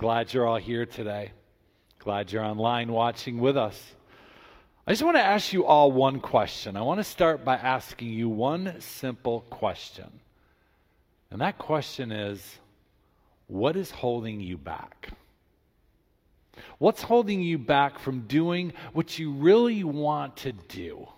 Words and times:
Glad 0.00 0.32
you're 0.32 0.46
all 0.46 0.56
here 0.56 0.86
today. 0.86 1.30
Glad 1.98 2.32
you're 2.32 2.42
online 2.42 2.90
watching 2.90 3.38
with 3.38 3.58
us. 3.58 3.78
I 4.86 4.92
just 4.92 5.02
want 5.02 5.18
to 5.18 5.22
ask 5.22 5.52
you 5.52 5.66
all 5.66 5.92
one 5.92 6.20
question. 6.20 6.74
I 6.74 6.80
want 6.80 7.00
to 7.00 7.04
start 7.04 7.44
by 7.44 7.56
asking 7.56 8.08
you 8.08 8.26
one 8.30 8.80
simple 8.80 9.42
question. 9.50 10.10
And 11.30 11.42
that 11.42 11.58
question 11.58 12.12
is 12.12 12.42
what 13.46 13.76
is 13.76 13.90
holding 13.90 14.40
you 14.40 14.56
back? 14.56 15.10
What's 16.78 17.02
holding 17.02 17.42
you 17.42 17.58
back 17.58 17.98
from 17.98 18.22
doing 18.22 18.72
what 18.94 19.18
you 19.18 19.32
really 19.32 19.84
want 19.84 20.38
to 20.38 20.52
do? 20.52 21.08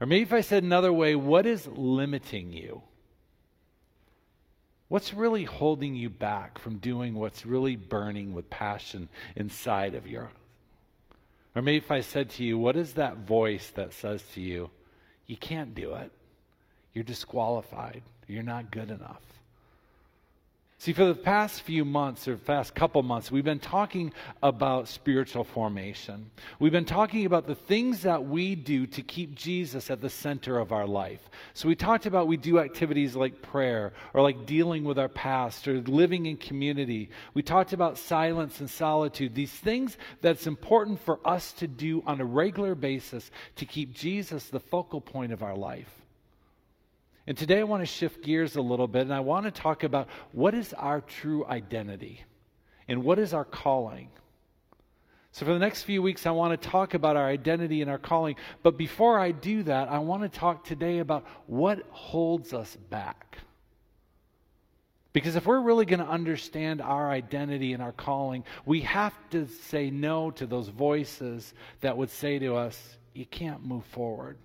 Or 0.00 0.08
maybe 0.08 0.22
if 0.22 0.32
I 0.32 0.40
said 0.40 0.64
another 0.64 0.92
way, 0.92 1.14
what 1.14 1.46
is 1.46 1.68
limiting 1.68 2.52
you? 2.52 2.82
What's 4.88 5.12
really 5.12 5.44
holding 5.44 5.94
you 5.94 6.08
back 6.10 6.58
from 6.58 6.78
doing 6.78 7.14
what's 7.14 7.44
really 7.44 7.76
burning 7.76 8.34
with 8.34 8.48
passion 8.50 9.08
inside 9.34 9.94
of 9.94 10.06
you? 10.06 10.28
Or 11.56 11.62
maybe 11.62 11.78
if 11.78 11.90
I 11.90 12.02
said 12.02 12.30
to 12.30 12.44
you, 12.44 12.58
what 12.58 12.76
is 12.76 12.94
that 12.94 13.16
voice 13.16 13.70
that 13.74 13.92
says 13.94 14.22
to 14.34 14.40
you, 14.40 14.70
you 15.26 15.36
can't 15.36 15.74
do 15.74 15.94
it? 15.94 16.12
You're 16.92 17.04
disqualified. 17.04 18.02
You're 18.28 18.42
not 18.42 18.70
good 18.70 18.90
enough. 18.90 19.22
See, 20.78 20.92
for 20.92 21.06
the 21.06 21.14
past 21.14 21.62
few 21.62 21.86
months 21.86 22.28
or 22.28 22.36
past 22.36 22.74
couple 22.74 23.02
months, 23.02 23.30
we've 23.30 23.42
been 23.42 23.58
talking 23.58 24.12
about 24.42 24.88
spiritual 24.88 25.42
formation. 25.42 26.30
We've 26.58 26.70
been 26.70 26.84
talking 26.84 27.24
about 27.24 27.46
the 27.46 27.54
things 27.54 28.02
that 28.02 28.26
we 28.26 28.54
do 28.54 28.86
to 28.88 29.00
keep 29.00 29.34
Jesus 29.34 29.90
at 29.90 30.02
the 30.02 30.10
center 30.10 30.58
of 30.58 30.72
our 30.72 30.86
life. 30.86 31.30
So 31.54 31.66
we 31.66 31.76
talked 31.76 32.04
about 32.04 32.28
we 32.28 32.36
do 32.36 32.58
activities 32.58 33.16
like 33.16 33.40
prayer 33.40 33.94
or 34.12 34.20
like 34.20 34.44
dealing 34.44 34.84
with 34.84 34.98
our 34.98 35.08
past 35.08 35.66
or 35.66 35.80
living 35.80 36.26
in 36.26 36.36
community. 36.36 37.08
We 37.32 37.42
talked 37.42 37.72
about 37.72 37.96
silence 37.96 38.60
and 38.60 38.68
solitude, 38.68 39.34
these 39.34 39.52
things 39.52 39.96
that's 40.20 40.46
important 40.46 41.00
for 41.00 41.20
us 41.26 41.52
to 41.54 41.66
do 41.66 42.02
on 42.06 42.20
a 42.20 42.24
regular 42.26 42.74
basis 42.74 43.30
to 43.56 43.64
keep 43.64 43.94
Jesus 43.94 44.50
the 44.50 44.60
focal 44.60 45.00
point 45.00 45.32
of 45.32 45.42
our 45.42 45.56
life. 45.56 46.05
And 47.26 47.36
today 47.36 47.60
I 47.60 47.64
want 47.64 47.82
to 47.82 47.86
shift 47.86 48.22
gears 48.22 48.56
a 48.56 48.62
little 48.62 48.86
bit 48.86 49.02
and 49.02 49.14
I 49.14 49.20
want 49.20 49.46
to 49.46 49.50
talk 49.50 49.82
about 49.82 50.08
what 50.32 50.54
is 50.54 50.72
our 50.74 51.00
true 51.00 51.44
identity 51.46 52.22
and 52.88 53.02
what 53.02 53.18
is 53.18 53.34
our 53.34 53.44
calling. 53.44 54.10
So, 55.32 55.44
for 55.44 55.52
the 55.52 55.58
next 55.58 55.82
few 55.82 56.00
weeks, 56.00 56.24
I 56.24 56.30
want 56.30 56.58
to 56.58 56.68
talk 56.68 56.94
about 56.94 57.16
our 57.16 57.26
identity 57.26 57.82
and 57.82 57.90
our 57.90 57.98
calling. 57.98 58.36
But 58.62 58.78
before 58.78 59.18
I 59.18 59.32
do 59.32 59.64
that, 59.64 59.90
I 59.90 59.98
want 59.98 60.22
to 60.22 60.30
talk 60.30 60.64
today 60.64 61.00
about 61.00 61.26
what 61.46 61.84
holds 61.90 62.54
us 62.54 62.74
back. 62.88 63.36
Because 65.12 65.36
if 65.36 65.44
we're 65.44 65.60
really 65.60 65.84
going 65.84 66.00
to 66.00 66.08
understand 66.08 66.80
our 66.80 67.10
identity 67.10 67.74
and 67.74 67.82
our 67.82 67.92
calling, 67.92 68.44
we 68.64 68.80
have 68.82 69.14
to 69.30 69.46
say 69.46 69.90
no 69.90 70.30
to 70.32 70.46
those 70.46 70.68
voices 70.68 71.52
that 71.80 71.96
would 71.98 72.10
say 72.10 72.38
to 72.38 72.56
us, 72.56 72.96
you 73.12 73.26
can't 73.26 73.64
move 73.64 73.84
forward. 73.86 74.38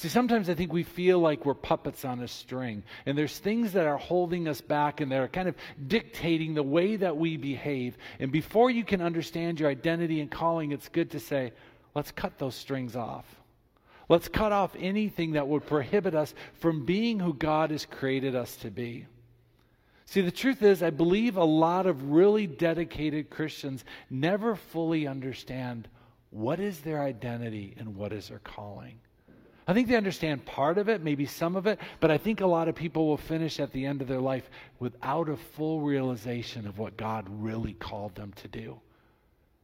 See, 0.00 0.08
sometimes 0.08 0.48
I 0.48 0.54
think 0.54 0.72
we 0.72 0.82
feel 0.82 1.18
like 1.18 1.44
we're 1.44 1.52
puppets 1.52 2.06
on 2.06 2.20
a 2.20 2.26
string, 2.26 2.84
and 3.04 3.18
there's 3.18 3.36
things 3.36 3.74
that 3.74 3.86
are 3.86 3.98
holding 3.98 4.48
us 4.48 4.62
back 4.62 5.02
and 5.02 5.12
that 5.12 5.20
are 5.20 5.28
kind 5.28 5.46
of 5.46 5.56
dictating 5.86 6.54
the 6.54 6.62
way 6.62 6.96
that 6.96 7.18
we 7.18 7.36
behave. 7.36 7.98
And 8.18 8.32
before 8.32 8.70
you 8.70 8.82
can 8.82 9.02
understand 9.02 9.60
your 9.60 9.68
identity 9.68 10.22
and 10.22 10.30
calling, 10.30 10.72
it's 10.72 10.88
good 10.88 11.10
to 11.10 11.20
say, 11.20 11.52
let's 11.94 12.12
cut 12.12 12.38
those 12.38 12.54
strings 12.54 12.96
off. 12.96 13.26
Let's 14.08 14.26
cut 14.26 14.52
off 14.52 14.74
anything 14.78 15.32
that 15.32 15.48
would 15.48 15.66
prohibit 15.66 16.14
us 16.14 16.32
from 16.54 16.86
being 16.86 17.20
who 17.20 17.34
God 17.34 17.70
has 17.70 17.84
created 17.84 18.34
us 18.34 18.56
to 18.56 18.70
be. 18.70 19.04
See, 20.06 20.22
the 20.22 20.30
truth 20.30 20.62
is, 20.62 20.82
I 20.82 20.88
believe 20.88 21.36
a 21.36 21.44
lot 21.44 21.84
of 21.84 22.10
really 22.10 22.46
dedicated 22.46 23.28
Christians 23.28 23.84
never 24.08 24.56
fully 24.56 25.06
understand 25.06 25.88
what 26.30 26.58
is 26.58 26.80
their 26.80 27.02
identity 27.02 27.74
and 27.76 27.96
what 27.96 28.14
is 28.14 28.28
their 28.28 28.38
calling. 28.38 28.98
I 29.70 29.72
think 29.72 29.86
they 29.86 29.94
understand 29.94 30.44
part 30.44 30.78
of 30.78 30.88
it, 30.88 31.00
maybe 31.00 31.24
some 31.24 31.54
of 31.54 31.68
it, 31.68 31.78
but 32.00 32.10
I 32.10 32.18
think 32.18 32.40
a 32.40 32.46
lot 32.46 32.66
of 32.66 32.74
people 32.74 33.06
will 33.06 33.16
finish 33.16 33.60
at 33.60 33.70
the 33.72 33.86
end 33.86 34.02
of 34.02 34.08
their 34.08 34.18
life 34.18 34.50
without 34.80 35.28
a 35.28 35.36
full 35.36 35.80
realization 35.80 36.66
of 36.66 36.78
what 36.78 36.96
God 36.96 37.24
really 37.30 37.74
called 37.74 38.16
them 38.16 38.32
to 38.32 38.48
do. 38.48 38.80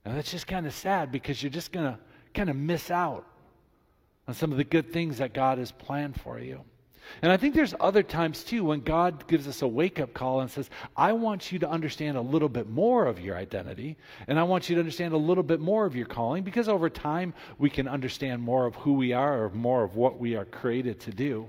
And 0.05 0.17
that's 0.17 0.31
just 0.31 0.47
kind 0.47 0.65
of 0.65 0.73
sad 0.73 1.11
because 1.11 1.43
you're 1.43 1.51
just 1.51 1.73
going 1.73 1.93
to 1.93 1.99
kind 2.35 2.49
of 2.49 2.55
miss 2.55 2.89
out 2.89 3.27
on 4.29 4.35
some 4.35 4.53
of 4.53 4.59
the 4.59 4.65
good 4.65 4.93
things 4.93 5.19
that 5.19 5.35
God 5.35 5.59
has 5.59 5.73
planned 5.73 6.21
for 6.21 6.39
you. 6.39 6.61
And 7.23 7.33
I 7.33 7.37
think 7.37 7.55
there's 7.55 7.75
other 7.81 8.03
times 8.03 8.45
too 8.45 8.65
when 8.65 8.81
God 8.81 9.27
gives 9.27 9.49
us 9.49 9.63
a 9.63 9.69
wake 9.69 10.01
up 10.01 10.13
call 10.13 10.41
and 10.41 10.51
says, 10.51 10.69
I 10.97 11.13
want 11.13 11.51
you 11.51 11.59
to 11.61 11.71
understand 11.71 12.17
a 12.17 12.21
little 12.21 12.49
bit 12.49 12.69
more 12.69 13.07
of 13.07 13.21
your 13.21 13.37
identity, 13.37 13.97
and 14.29 14.39
I 14.39 14.43
want 14.43 14.69
you 14.69 14.75
to 14.77 14.81
understand 14.81 15.15
a 15.15 15.19
little 15.19 15.43
bit 15.43 15.61
more 15.61 15.87
of 15.87 15.97
your 15.97 16.07
calling, 16.07 16.43
because 16.43 16.69
over 16.69 16.91
time 16.91 17.33
we 17.59 17.71
can 17.71 17.89
understand 17.89 18.43
more 18.43 18.67
of 18.67 18.75
who 18.77 18.95
we 18.95 19.13
are 19.13 19.45
or 19.45 19.51
more 19.51 19.83
of 19.83 19.97
what 19.97 20.19
we 20.19 20.37
are 20.37 20.45
created 20.45 21.01
to 21.01 21.11
do. 21.11 21.49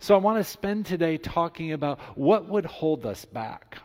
So 0.00 0.14
I 0.14 0.18
want 0.18 0.38
to 0.38 0.44
spend 0.44 0.86
today 0.86 1.18
talking 1.18 1.72
about 1.72 2.00
what 2.16 2.48
would 2.48 2.64
hold 2.64 3.04
us 3.04 3.24
back. 3.24 3.78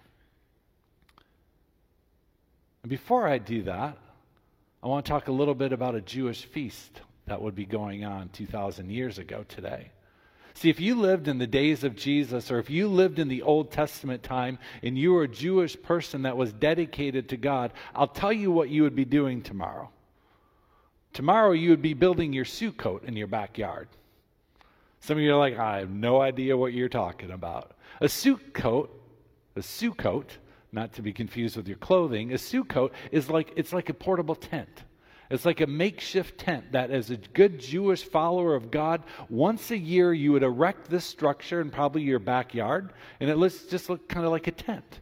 And 2.83 2.89
before 2.89 3.27
I 3.27 3.37
do 3.37 3.63
that, 3.63 3.97
I 4.81 4.87
want 4.87 5.05
to 5.05 5.09
talk 5.09 5.27
a 5.27 5.31
little 5.31 5.55
bit 5.55 5.73
about 5.73 5.95
a 5.95 6.01
Jewish 6.01 6.45
feast 6.45 7.01
that 7.25 7.41
would 7.41 7.55
be 7.55 7.65
going 7.65 8.05
on 8.05 8.29
2,000 8.29 8.89
years 8.89 9.17
ago 9.17 9.43
today. 9.47 9.91
See, 10.55 10.69
if 10.69 10.79
you 10.79 10.95
lived 10.95 11.27
in 11.27 11.37
the 11.37 11.47
days 11.47 11.83
of 11.83 11.97
Jesus, 11.97 12.49
or 12.49 12.59
if 12.59 12.69
you 12.69 12.87
lived 12.87 13.19
in 13.19 13.27
the 13.27 13.41
Old 13.41 13.71
Testament 13.71 14.23
time 14.23 14.57
and 14.81 14.97
you 14.97 15.11
were 15.11 15.23
a 15.23 15.27
Jewish 15.27 15.79
person 15.81 16.21
that 16.21 16.37
was 16.37 16.53
dedicated 16.53 17.27
to 17.29 17.37
God, 17.37 17.73
I'll 17.93 18.07
tell 18.07 18.31
you 18.31 18.51
what 18.51 18.69
you 18.69 18.83
would 18.83 18.95
be 18.95 19.03
doing 19.03 19.41
tomorrow. 19.41 19.89
Tomorrow, 21.11 21.51
you 21.51 21.71
would 21.71 21.81
be 21.81 21.93
building 21.93 22.31
your 22.31 22.45
Sukkot 22.45 23.03
in 23.03 23.17
your 23.17 23.27
backyard. 23.27 23.89
Some 25.01 25.17
of 25.17 25.23
you 25.23 25.33
are 25.33 25.37
like, 25.37 25.57
I 25.57 25.79
have 25.79 25.89
no 25.89 26.21
idea 26.21 26.55
what 26.55 26.73
you're 26.73 26.87
talking 26.87 27.31
about. 27.31 27.75
A 27.99 28.05
Sukkot, 28.05 28.89
a 29.57 29.59
Sukkot, 29.59 30.25
not 30.71 30.93
to 30.93 31.01
be 31.01 31.11
confused 31.11 31.57
with 31.57 31.67
your 31.67 31.77
clothing, 31.77 32.31
a 32.31 32.35
Sukkot 32.35 32.91
is 33.11 33.29
like, 33.29 33.51
it's 33.57 33.73
like 33.73 33.89
a 33.89 33.93
portable 33.93 34.35
tent. 34.35 34.83
It's 35.29 35.45
like 35.45 35.61
a 35.61 35.67
makeshift 35.67 36.39
tent 36.39 36.71
that, 36.73 36.91
as 36.91 37.09
a 37.09 37.17
good 37.17 37.59
Jewish 37.59 38.03
follower 38.03 38.55
of 38.55 38.69
God, 38.69 39.03
once 39.29 39.71
a 39.71 39.77
year 39.77 40.13
you 40.13 40.31
would 40.33 40.43
erect 40.43 40.89
this 40.89 41.05
structure 41.05 41.61
in 41.61 41.71
probably 41.71 42.03
your 42.03 42.19
backyard, 42.19 42.93
and 43.19 43.29
it 43.29 43.37
looks 43.37 43.65
just 43.65 43.89
look 43.89 44.07
kind 44.07 44.25
of 44.25 44.31
like 44.31 44.47
a 44.47 44.51
tent. 44.51 44.99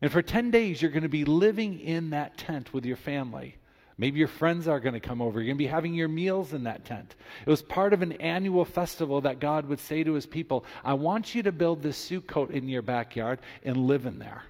And 0.00 0.10
for 0.10 0.22
10 0.22 0.50
days, 0.50 0.80
you're 0.80 0.90
going 0.90 1.02
to 1.02 1.08
be 1.08 1.24
living 1.24 1.80
in 1.80 2.10
that 2.10 2.36
tent 2.36 2.72
with 2.72 2.84
your 2.84 2.96
family. 2.96 3.56
Maybe 3.98 4.18
your 4.18 4.28
friends 4.28 4.68
are 4.68 4.80
going 4.80 4.94
to 4.94 5.00
come 5.00 5.22
over. 5.22 5.40
You're 5.40 5.46
going 5.46 5.56
to 5.56 5.64
be 5.64 5.66
having 5.66 5.94
your 5.94 6.08
meals 6.08 6.52
in 6.52 6.64
that 6.64 6.84
tent. 6.84 7.14
It 7.46 7.48
was 7.48 7.62
part 7.62 7.94
of 7.94 8.02
an 8.02 8.12
annual 8.12 8.66
festival 8.66 9.22
that 9.22 9.40
God 9.40 9.66
would 9.66 9.80
say 9.80 10.04
to 10.04 10.12
his 10.12 10.26
people, 10.26 10.66
I 10.84 10.92
want 10.94 11.34
you 11.34 11.42
to 11.44 11.52
build 11.52 11.82
this 11.82 12.10
Sukkot 12.10 12.50
in 12.50 12.68
your 12.68 12.82
backyard 12.82 13.38
and 13.64 13.86
live 13.86 14.04
in 14.04 14.18
there. 14.18 14.42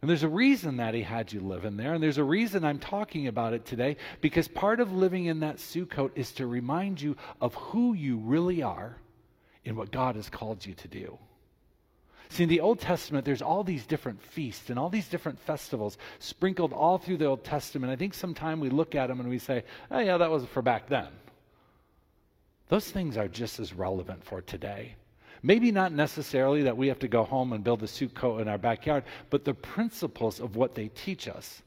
And 0.00 0.08
there's 0.08 0.22
a 0.22 0.28
reason 0.28 0.78
that 0.78 0.94
he 0.94 1.02
had 1.02 1.30
you 1.30 1.40
live 1.40 1.66
in 1.66 1.76
there, 1.76 1.92
and 1.92 2.02
there's 2.02 2.16
a 2.16 2.24
reason 2.24 2.64
I'm 2.64 2.78
talking 2.78 3.26
about 3.26 3.52
it 3.52 3.66
today, 3.66 3.98
because 4.22 4.48
part 4.48 4.80
of 4.80 4.92
living 4.92 5.26
in 5.26 5.40
that 5.40 5.56
Sukkot 5.56 6.12
is 6.14 6.32
to 6.32 6.46
remind 6.46 7.02
you 7.02 7.16
of 7.40 7.54
who 7.54 7.92
you 7.92 8.16
really 8.16 8.62
are 8.62 8.96
and 9.66 9.76
what 9.76 9.90
God 9.92 10.16
has 10.16 10.30
called 10.30 10.64
you 10.64 10.72
to 10.74 10.88
do. 10.88 11.18
See, 12.30 12.44
in 12.44 12.48
the 12.48 12.60
Old 12.60 12.80
Testament, 12.80 13.24
there's 13.24 13.42
all 13.42 13.64
these 13.64 13.84
different 13.84 14.22
feasts 14.22 14.70
and 14.70 14.78
all 14.78 14.88
these 14.88 15.08
different 15.08 15.38
festivals 15.40 15.98
sprinkled 16.20 16.72
all 16.72 16.96
through 16.96 17.18
the 17.18 17.26
Old 17.26 17.44
Testament. 17.44 17.92
I 17.92 17.96
think 17.96 18.14
sometimes 18.14 18.62
we 18.62 18.70
look 18.70 18.94
at 18.94 19.08
them 19.08 19.20
and 19.20 19.28
we 19.28 19.38
say, 19.38 19.64
oh, 19.90 19.98
yeah, 19.98 20.16
that 20.16 20.30
was 20.30 20.46
for 20.46 20.62
back 20.62 20.88
then. 20.88 21.08
Those 22.68 22.88
things 22.88 23.16
are 23.16 23.26
just 23.28 23.58
as 23.58 23.74
relevant 23.74 24.24
for 24.24 24.40
today. 24.40 24.94
Maybe 25.42 25.72
not 25.72 25.92
necessarily 25.92 26.62
that 26.62 26.76
we 26.76 26.88
have 26.88 26.98
to 27.00 27.08
go 27.08 27.24
home 27.24 27.52
and 27.52 27.64
build 27.64 27.82
a 27.82 27.86
Sukkot 27.86 28.40
in 28.40 28.48
our 28.48 28.58
backyard, 28.58 29.04
but 29.30 29.44
the 29.44 29.54
principles 29.54 30.40
of 30.40 30.56
what 30.56 30.74
they 30.74 30.88
teach 30.88 31.28
us 31.28 31.62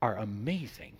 are 0.00 0.16
amazing. 0.18 0.92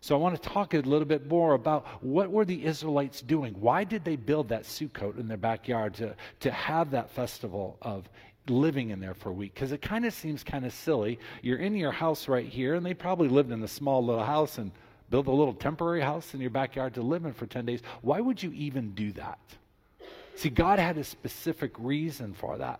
So 0.00 0.14
I 0.14 0.18
want 0.18 0.40
to 0.40 0.48
talk 0.48 0.74
a 0.74 0.78
little 0.78 1.06
bit 1.06 1.26
more 1.26 1.54
about 1.54 1.86
what 2.02 2.30
were 2.30 2.44
the 2.44 2.64
Israelites 2.64 3.20
doing? 3.20 3.54
Why 3.54 3.82
did 3.84 4.04
they 4.04 4.16
build 4.16 4.48
that 4.48 4.62
Sukkot 4.62 5.18
in 5.18 5.26
their 5.26 5.36
backyard 5.36 5.94
to, 5.94 6.14
to 6.40 6.50
have 6.50 6.90
that 6.92 7.10
festival 7.10 7.76
of 7.82 8.08
living 8.46 8.90
in 8.90 9.00
there 9.00 9.14
for 9.14 9.30
a 9.30 9.32
week? 9.32 9.54
Because 9.54 9.72
it 9.72 9.82
kind 9.82 10.04
of 10.04 10.14
seems 10.14 10.44
kind 10.44 10.64
of 10.64 10.72
silly. 10.72 11.18
You're 11.42 11.58
in 11.58 11.74
your 11.74 11.90
house 11.90 12.28
right 12.28 12.46
here, 12.46 12.74
and 12.74 12.86
they 12.86 12.94
probably 12.94 13.28
lived 13.28 13.50
in 13.50 13.62
a 13.62 13.68
small 13.68 14.04
little 14.04 14.24
house 14.24 14.58
and 14.58 14.70
built 15.10 15.26
a 15.26 15.32
little 15.32 15.54
temporary 15.54 16.02
house 16.02 16.32
in 16.32 16.40
your 16.40 16.50
backyard 16.50 16.94
to 16.94 17.02
live 17.02 17.24
in 17.24 17.32
for 17.32 17.46
10 17.46 17.66
days. 17.66 17.82
Why 18.02 18.20
would 18.20 18.42
you 18.42 18.52
even 18.52 18.92
do 18.92 19.10
that? 19.12 19.38
See, 20.38 20.50
God 20.50 20.78
had 20.78 20.96
a 20.98 21.02
specific 21.02 21.72
reason 21.78 22.32
for 22.32 22.58
that. 22.58 22.78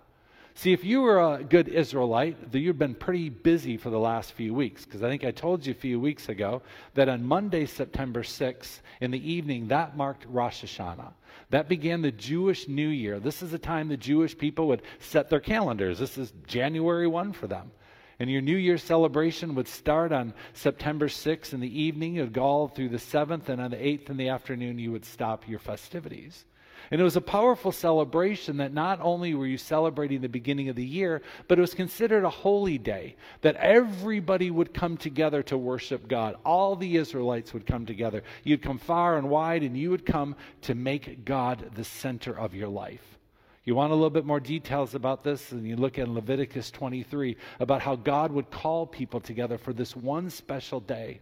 See, 0.55 0.73
if 0.73 0.85
you 0.85 1.01
were 1.01 1.35
a 1.35 1.43
good 1.43 1.67
Israelite, 1.67 2.37
you've 2.53 2.79
been 2.79 2.95
pretty 2.95 3.31
busy 3.31 3.77
for 3.77 3.91
the 3.91 3.99
last 3.99 4.33
few 4.35 4.55
weeks, 4.55 4.85
because 4.85 5.03
I 5.03 5.09
think 5.09 5.25
I 5.25 5.33
told 5.33 5.67
you 5.67 5.73
a 5.73 5.75
few 5.75 5.99
weeks 5.99 6.29
ago 6.29 6.63
that 6.95 7.09
on 7.09 7.25
Monday, 7.25 7.67
September 7.67 8.23
6th, 8.23 8.81
in 9.01 9.11
the 9.11 9.33
evening, 9.33 9.67
that 9.69 9.97
marked 9.97 10.25
Rosh 10.27 10.63
Hashanah. 10.63 11.13
That 11.51 11.69
began 11.69 12.01
the 12.01 12.13
Jewish 12.13 12.69
New 12.69 12.87
Year. 12.87 13.19
This 13.19 13.43
is 13.43 13.51
the 13.51 13.59
time 13.59 13.89
the 13.89 13.97
Jewish 13.97 14.39
people 14.39 14.69
would 14.69 14.83
set 15.01 15.29
their 15.29 15.41
calendars. 15.41 15.99
This 15.99 16.17
is 16.17 16.33
January 16.47 17.09
1 17.09 17.33
for 17.33 17.49
them. 17.49 17.73
And 18.21 18.31
your 18.31 18.43
New 18.43 18.57
Year 18.57 18.79
celebration 18.79 19.57
would 19.57 19.67
start 19.67 20.13
on 20.13 20.33
September 20.53 21.09
6th 21.09 21.53
in 21.53 21.59
the 21.59 21.83
evening. 21.83 22.19
Would 22.19 22.33
go 22.33 22.45
all 22.45 22.69
through 22.69 22.91
the 22.91 22.99
7th, 22.99 23.49
and 23.49 23.61
on 23.61 23.73
the 23.73 23.77
8th 23.77 24.11
in 24.11 24.17
the 24.17 24.29
afternoon, 24.29 24.79
you 24.79 24.93
would 24.93 25.05
stop 25.05 25.49
your 25.49 25.59
festivities. 25.59 26.45
And 26.91 27.01
it 27.01 27.05
was 27.05 27.17
a 27.17 27.21
powerful 27.21 27.73
celebration 27.73 28.57
that 28.59 28.73
not 28.73 29.01
only 29.03 29.35
were 29.35 29.47
you 29.47 29.59
celebrating 29.59 30.21
the 30.21 30.29
beginning 30.29 30.69
of 30.69 30.77
the 30.77 30.85
year, 30.85 31.23
but 31.47 31.59
it 31.59 31.61
was 31.61 31.75
considered 31.75 32.25
a 32.25 32.31
holy 32.31 32.79
day 32.79 33.17
that 33.43 33.57
everybody 33.57 34.51
would 34.51 34.73
come 34.73 34.97
together 34.97 35.43
to 35.45 35.59
worship 35.59 36.09
God. 36.09 36.37
All 36.45 36.77
the 36.77 36.97
Israelites 36.97 37.53
would 37.53 37.67
come 37.67 37.85
together. 37.85 38.23
You'd 38.45 38.63
come 38.63 38.79
far 38.79 39.19
and 39.19 39.29
wide, 39.29 39.63
and 39.63 39.77
you 39.77 39.91
would 39.91 40.07
come 40.07 40.37
to 40.63 40.75
make 40.75 41.25
God 41.25 41.73
the 41.75 41.85
center 41.85 42.39
of 42.39 42.55
your 42.55 42.69
life. 42.69 43.19
You 43.65 43.75
want 43.75 43.93
a 43.93 43.95
little 43.95 44.09
bit 44.09 44.25
more 44.25 44.41
details 44.41 44.95
about 44.95 45.23
this, 45.23 45.53
and 45.53 45.67
you 45.67 45.77
look 45.77 45.99
at 45.99 46.09
Leviticus 46.09 46.71
23 46.71 47.37
about 47.61 47.83
how 47.83 47.97
God 47.97 48.33
would 48.33 48.51
call 48.51 48.87
people 48.87 49.21
together 49.21 49.59
for 49.59 49.75
this 49.75 49.95
one 49.95 50.31
special 50.31 50.81
day. 50.81 51.21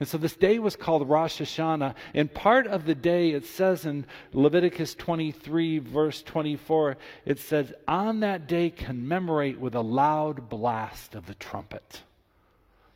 And 0.00 0.08
so 0.08 0.16
this 0.16 0.36
day 0.36 0.58
was 0.58 0.76
called 0.76 1.08
Rosh 1.08 1.40
Hashanah. 1.40 1.94
And 2.14 2.32
part 2.32 2.66
of 2.68 2.84
the 2.84 2.94
day, 2.94 3.30
it 3.30 3.44
says 3.44 3.84
in 3.84 4.06
Leviticus 4.32 4.94
23, 4.94 5.80
verse 5.80 6.22
24, 6.22 6.96
it 7.24 7.40
says, 7.40 7.72
On 7.88 8.20
that 8.20 8.46
day, 8.46 8.70
commemorate 8.70 9.58
with 9.58 9.74
a 9.74 9.80
loud 9.80 10.48
blast 10.48 11.16
of 11.16 11.26
the 11.26 11.34
trumpet. 11.34 12.02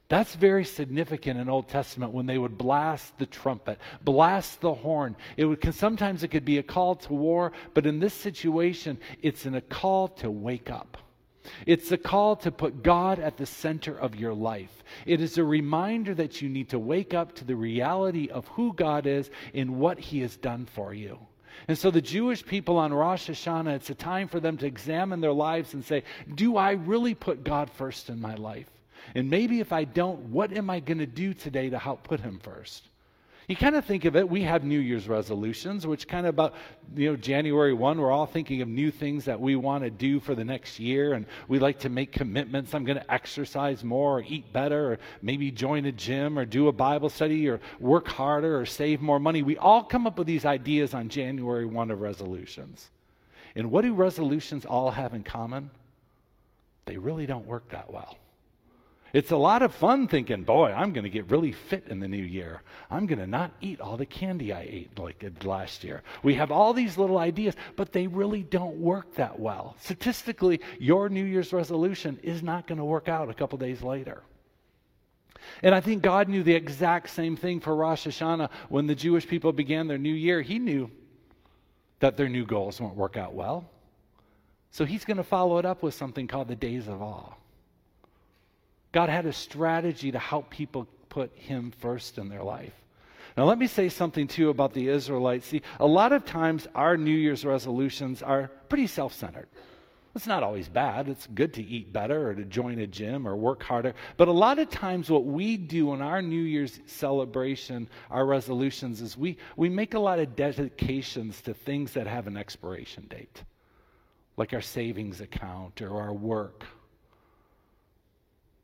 That's 0.09 0.35
very 0.35 0.65
significant 0.65 1.41
in 1.41 1.49
Old 1.49 1.69
Testament 1.69 2.13
when 2.13 2.27
they 2.27 2.37
would 2.37 2.59
blast 2.59 3.19
the 3.19 3.25
trumpet, 3.25 3.79
blast 4.05 4.61
the 4.61 4.75
horn. 4.75 5.17
It 5.39 5.47
would 5.47 5.75
sometimes 5.75 6.23
it 6.23 6.29
could 6.29 6.45
be 6.45 6.59
a 6.59 6.63
call 6.63 6.97
to 6.97 7.15
war, 7.15 7.53
but 7.73 7.87
in 7.87 7.99
this 7.99 8.13
situation, 8.13 8.99
it's 9.23 9.47
in 9.47 9.55
a 9.55 9.63
call 9.63 10.09
to 10.09 10.31
wake 10.31 10.71
up. 10.71 10.99
It's 11.67 11.93
a 11.93 11.99
call 11.99 12.37
to 12.37 12.51
put 12.51 12.83
God 12.83 13.19
at 13.19 13.37
the 13.37 13.47
center 13.47 13.99
of 13.99 14.15
your 14.15 14.35
life. 14.35 14.85
It 15.07 15.21
is 15.21 15.39
a 15.39 15.45
reminder 15.45 16.15
that 16.15 16.41
you 16.41 16.49
need 16.49 16.71
to 16.71 16.79
wake 16.79 17.15
up 17.15 17.35
to 17.37 17.45
the 17.45 17.57
reality 17.57 18.29
of 18.29 18.47
who 18.49 18.73
God 18.75 19.07
is 19.07 19.31
and 19.55 19.79
what 19.79 19.99
He 19.99 20.21
has 20.21 20.37
done 20.37 20.67
for 20.67 20.95
you. 20.95 21.19
And 21.69 21.77
so 21.77 21.91
the 21.91 22.01
Jewish 22.01 22.45
people 22.45 22.79
on 22.79 22.93
Rosh 22.93 23.29
Hashanah, 23.29 23.75
it's 23.77 23.91
a 23.91 23.95
time 23.95 24.29
for 24.29 24.41
them 24.41 24.57
to 24.59 24.67
examine 24.67 25.21
their 25.21 25.33
lives 25.33 25.75
and 25.75 25.85
say, 25.85 26.05
Do 26.35 26.57
I 26.57 26.73
really 26.73 27.15
put 27.15 27.45
God 27.45 27.71
first 27.71 28.09
in 28.09 28.21
my 28.21 28.35
life? 28.35 28.71
And 29.15 29.29
maybe 29.29 29.61
if 29.61 29.73
I 29.73 29.85
don't, 29.85 30.31
what 30.31 30.53
am 30.53 30.71
I 30.71 30.81
going 30.81 30.99
to 30.99 31.07
do 31.07 31.35
today 31.35 31.71
to 31.71 31.79
help 31.79 32.05
put 32.05 32.21
Him 32.21 32.39
first? 32.43 32.89
You 33.53 33.57
kind 33.57 33.77
of 33.77 33.85
think 33.85 34.07
of 34.07 34.17
it, 34.17 34.27
we 34.27 34.45
have 34.45 34.65
New 34.65 34.79
Year's 34.79 35.07
resolutions, 35.07 35.87
which 35.87 36.09
kind 36.09 36.25
of 36.25 36.31
about, 36.31 36.55
you 36.97 37.11
know, 37.11 37.17
January 37.17 37.75
1, 37.75 38.01
we're 38.01 38.11
all 38.11 38.25
thinking 38.25 38.63
of 38.63 38.69
new 38.69 38.91
things 38.91 39.27
that 39.27 39.39
we 39.39 39.57
want 39.57 39.85
to 39.85 39.91
do 39.91 40.21
for 40.21 40.35
the 40.35 40.43
next 40.43 40.81
year, 40.81 41.13
and 41.13 41.27
we 41.49 41.59
like 41.59 41.81
to 41.81 41.91
make 41.91 42.13
commitments. 42.13 42.75
I'm 42.75 42.87
going 42.87 42.97
to 42.97 43.13
exercise 43.13 43.85
more, 43.85 44.21
or 44.21 44.25
eat 44.27 44.55
better, 44.55 44.93
or 44.93 44.99
maybe 45.21 45.51
join 45.51 45.85
a 45.85 45.93
gym, 45.93 46.39
or 46.39 46.47
do 46.47 46.69
a 46.69 46.73
Bible 46.73 47.11
study, 47.11 47.47
or 47.47 47.61
work 47.79 48.09
harder, 48.09 48.59
or 48.59 48.65
save 48.65 49.03
more 49.03 49.21
money. 49.21 49.43
We 49.43 49.59
all 49.59 49.85
come 49.85 50.07
up 50.07 50.17
with 50.17 50.27
these 50.27 50.47
ideas 50.47 50.95
on 50.95 51.11
January 51.11 51.67
1 51.67 51.91
of 51.91 52.01
resolutions. 52.01 52.89
And 53.55 53.71
what 53.71 53.83
do 53.83 53.93
resolutions 53.93 54.65
all 54.65 54.91
have 54.91 55.13
in 55.13 55.25
common? 55.25 55.71
They 56.87 56.97
really 56.97 57.27
don't 57.27 57.45
work 57.45 57.69
that 57.69 57.93
well. 57.93 58.17
It's 59.13 59.31
a 59.31 59.37
lot 59.37 59.61
of 59.61 59.75
fun 59.75 60.09
thinking, 60.09 60.43
boy, 60.43 60.73
I'm 60.73 60.93
going 60.93 61.05
to 61.05 61.11
get 61.11 61.31
really 61.31 61.53
fit 61.53 61.89
in 61.89 62.01
the 62.01 62.09
new 62.09 62.23
year. 62.23 62.63
I'm 62.91 63.07
going 63.07 63.19
to 63.19 63.27
not 63.27 63.53
eat 63.61 63.79
all 63.79 63.99
the 63.99 64.07
candy 64.07 64.55
I 64.55 64.63
ate 64.63 64.99
like 64.99 65.23
last 65.45 65.85
year. 65.85 66.03
We 66.23 66.35
have 66.37 66.51
all 66.51 66.73
these 66.73 66.97
little 66.97 67.19
ideas, 67.19 67.55
but 67.77 67.93
they 67.93 68.07
really 68.07 68.43
don't 68.43 68.77
work 68.77 69.15
that 69.17 69.39
well. 69.39 69.77
Statistically, 69.81 70.61
your 70.79 71.11
New 71.11 71.25
Year's 71.25 71.53
resolution 71.53 72.19
is 72.23 72.43
not 72.43 72.67
going 72.67 72.79
to 72.79 72.85
work 72.85 73.09
out 73.09 73.29
a 73.29 73.35
couple 73.35 73.59
days 73.59 73.83
later. 73.83 74.23
And 75.63 75.75
I 75.75 75.81
think 75.81 76.03
God 76.03 76.29
knew 76.29 76.43
the 76.43 76.55
exact 76.55 77.11
same 77.11 77.37
thing 77.37 77.61
for 77.61 77.77
Rosh 77.77 78.07
Hashanah 78.07 78.49
when 78.71 78.87
the 78.87 78.95
Jewish 78.95 79.27
people 79.29 79.53
began 79.53 79.89
their 79.89 79.99
new 79.99 80.15
year. 80.15 80.41
He 80.41 80.59
knew 80.59 80.91
that 82.01 82.17
their 82.17 82.29
new 82.29 82.47
goals 82.47 82.81
won't 82.81 82.97
work 82.97 83.19
out 83.19 83.35
well. 83.35 83.69
So 84.71 84.87
he's 84.87 85.05
going 85.05 85.19
to 85.19 85.23
follow 85.23 85.59
it 85.59 85.67
up 85.67 85.83
with 85.83 85.93
something 85.93 86.27
called 86.27 86.49
the 86.49 86.57
days 86.57 86.89
of 86.89 87.03
awe. 87.03 87.35
God 88.93 89.09
had 89.09 89.27
a 89.27 89.33
strategy 89.33 90.13
to 90.13 90.19
help 90.19 90.51
people 90.51 90.87
put 91.09 91.33
Him 91.35 91.73
first 91.81 92.19
in 92.19 92.29
their 92.29 92.43
life. 92.43 92.73
Now, 93.37 93.45
let 93.45 93.59
me 93.59 93.67
say 93.67 93.89
something 93.89 94.29
too 94.29 94.51
about 94.51 94.75
the 94.75 94.89
Israelites. 94.89 95.47
See, 95.47 95.63
a 95.81 95.87
lot 95.87 96.13
of 96.13 96.27
times 96.27 96.69
our 96.75 96.99
New 96.99 97.15
Year's 97.15 97.45
resolutions 97.45 98.23
are 98.23 98.51
pretty 98.69 98.87
self 98.87 99.15
centered. 99.15 99.49
It's 100.15 100.27
not 100.27 100.43
always 100.43 100.69
bad. 100.69 101.09
It's 101.09 101.27
good 101.29 101.55
to 101.55 101.63
eat 101.63 101.91
better 101.91 102.29
or 102.29 102.35
to 102.35 102.45
join 102.45 102.79
a 102.81 102.87
gym 102.87 103.27
or 103.27 103.35
work 103.35 103.63
harder. 103.63 103.95
But 104.19 104.29
a 104.29 104.33
lot 104.33 104.59
of 104.59 104.69
times, 104.69 105.09
what 105.09 105.25
we 105.25 105.57
do 105.57 105.95
in 105.95 106.03
our 106.03 106.21
New 106.21 106.43
Year's 106.43 106.81
celebration, 106.85 107.89
our 108.11 108.27
resolutions, 108.27 109.01
is 109.01 109.17
we, 109.17 109.39
we 109.57 109.71
make 109.71 109.95
a 109.95 109.99
lot 109.99 110.19
of 110.19 110.37
dedications 110.37 111.41
to 111.43 111.55
things 111.55 111.93
that 111.95 112.07
have 112.07 112.27
an 112.27 112.37
expiration 112.37 113.07
date, 113.09 113.43
like 114.37 114.53
our 114.53 114.61
savings 114.61 115.23
account 115.23 115.81
or 115.81 115.99
our 115.99 116.13
work 116.13 116.67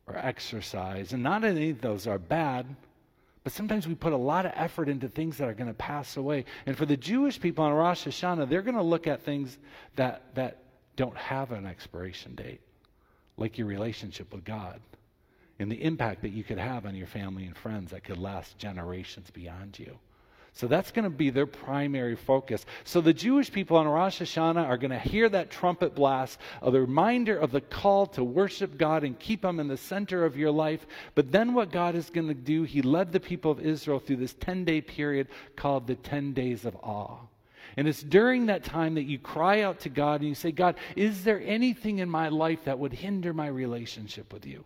or 0.09 0.17
exercise. 0.17 1.13
And 1.13 1.23
not 1.23 1.43
any 1.43 1.69
of 1.69 1.81
those 1.81 2.07
are 2.07 2.17
bad, 2.17 2.65
but 3.43 3.53
sometimes 3.53 3.87
we 3.87 3.95
put 3.95 4.13
a 4.13 4.17
lot 4.17 4.45
of 4.45 4.51
effort 4.55 4.89
into 4.89 5.07
things 5.07 5.37
that 5.37 5.47
are 5.47 5.53
going 5.53 5.69
to 5.69 5.73
pass 5.73 6.17
away. 6.17 6.45
And 6.65 6.75
for 6.75 6.85
the 6.85 6.97
Jewish 6.97 7.39
people 7.39 7.63
on 7.63 7.73
Rosh 7.73 8.05
Hashanah, 8.05 8.49
they're 8.49 8.61
going 8.61 8.75
to 8.75 8.81
look 8.81 9.07
at 9.07 9.21
things 9.21 9.57
that, 9.95 10.35
that 10.35 10.57
don't 10.95 11.15
have 11.15 11.51
an 11.51 11.65
expiration 11.65 12.35
date, 12.35 12.61
like 13.37 13.57
your 13.57 13.67
relationship 13.67 14.33
with 14.33 14.43
God 14.43 14.81
and 15.59 15.71
the 15.71 15.83
impact 15.83 16.21
that 16.21 16.29
you 16.29 16.43
could 16.43 16.57
have 16.57 16.85
on 16.85 16.95
your 16.95 17.07
family 17.07 17.45
and 17.45 17.55
friends 17.55 17.91
that 17.91 18.03
could 18.03 18.17
last 18.17 18.57
generations 18.57 19.29
beyond 19.29 19.77
you. 19.77 19.97
So 20.59 20.67
that's 20.67 20.91
going 20.91 21.05
to 21.05 21.09
be 21.09 21.29
their 21.29 21.45
primary 21.45 22.17
focus. 22.17 22.65
So 22.83 22.99
the 22.99 23.13
Jewish 23.13 23.49
people 23.49 23.77
on 23.77 23.87
Rosh 23.87 24.21
Hashanah 24.21 24.67
are 24.67 24.75
going 24.75 24.91
to 24.91 24.99
hear 24.99 25.29
that 25.29 25.51
trumpet 25.51 25.95
blast, 25.95 26.37
a 26.61 26.69
reminder 26.69 27.37
of 27.37 27.53
the 27.53 27.61
call 27.61 28.07
to 28.07 28.25
worship 28.25 28.77
God 28.77 29.05
and 29.05 29.17
keep 29.17 29.45
Him 29.45 29.61
in 29.61 29.69
the 29.69 29.77
center 29.77 30.25
of 30.25 30.35
your 30.35 30.51
life. 30.51 30.85
But 31.15 31.31
then 31.31 31.53
what 31.53 31.71
God 31.71 31.95
is 31.95 32.09
going 32.09 32.27
to 32.27 32.33
do, 32.33 32.63
He 32.63 32.81
led 32.81 33.13
the 33.13 33.21
people 33.21 33.51
of 33.51 33.61
Israel 33.61 33.99
through 33.99 34.17
this 34.17 34.33
10 34.33 34.65
day 34.65 34.81
period 34.81 35.29
called 35.55 35.87
the 35.87 35.95
10 35.95 36.33
days 36.33 36.65
of 36.65 36.75
awe. 36.83 37.19
And 37.77 37.87
it's 37.87 38.03
during 38.03 38.47
that 38.47 38.65
time 38.65 38.95
that 38.95 39.03
you 39.03 39.17
cry 39.17 39.61
out 39.61 39.79
to 39.81 39.89
God 39.89 40.19
and 40.19 40.27
you 40.27 40.35
say, 40.35 40.51
God, 40.51 40.75
is 40.97 41.23
there 41.23 41.39
anything 41.39 41.99
in 41.99 42.09
my 42.09 42.27
life 42.27 42.65
that 42.65 42.79
would 42.79 42.91
hinder 42.91 43.33
my 43.33 43.47
relationship 43.47 44.33
with 44.33 44.45
you? 44.45 44.65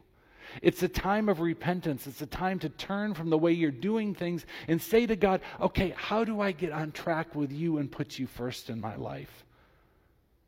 It's 0.61 0.83
a 0.83 0.87
time 0.87 1.29
of 1.29 1.39
repentance. 1.39 2.07
It's 2.07 2.21
a 2.21 2.27
time 2.27 2.59
to 2.59 2.69
turn 2.69 3.13
from 3.13 3.29
the 3.29 3.37
way 3.37 3.51
you're 3.51 3.71
doing 3.71 4.13
things 4.13 4.45
and 4.67 4.81
say 4.81 5.05
to 5.05 5.15
God, 5.15 5.41
okay, 5.61 5.93
how 5.95 6.23
do 6.23 6.41
I 6.41 6.51
get 6.51 6.71
on 6.71 6.91
track 6.91 7.35
with 7.35 7.51
you 7.51 7.77
and 7.77 7.91
put 7.91 8.19
you 8.19 8.27
first 8.27 8.69
in 8.69 8.79
my 8.79 8.95
life? 8.95 9.43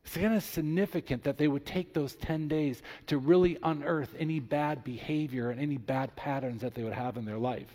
It's 0.05 0.15
kind 0.15 0.35
of 0.35 0.43
significant 0.43 1.24
that 1.24 1.38
they 1.38 1.47
would 1.47 1.65
take 1.65 1.93
those 1.93 2.15
10 2.15 2.47
days 2.47 2.83
to 3.07 3.17
really 3.17 3.57
unearth 3.63 4.13
any 4.19 4.39
bad 4.39 4.83
behavior 4.83 5.50
and 5.50 5.59
any 5.59 5.77
bad 5.77 6.15
patterns 6.15 6.62
that 6.62 6.75
they 6.75 6.83
would 6.83 6.93
have 6.93 7.17
in 7.17 7.25
their 7.25 7.39
life. 7.39 7.74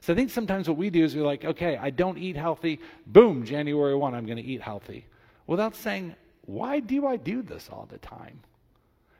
So 0.00 0.12
I 0.12 0.16
think 0.16 0.30
sometimes 0.30 0.68
what 0.68 0.78
we 0.78 0.90
do 0.90 1.02
is 1.02 1.16
we're 1.16 1.24
like, 1.24 1.44
okay, 1.44 1.76
I 1.76 1.90
don't 1.90 2.18
eat 2.18 2.36
healthy. 2.36 2.78
Boom, 3.08 3.44
January 3.44 3.96
1, 3.96 4.14
I'm 4.14 4.26
going 4.26 4.36
to 4.36 4.44
eat 4.44 4.62
healthy. 4.62 5.04
Without 5.48 5.74
saying, 5.74 6.14
why 6.42 6.78
do 6.78 7.06
I 7.08 7.16
do 7.16 7.42
this 7.42 7.68
all 7.72 7.88
the 7.90 7.98
time? 7.98 8.38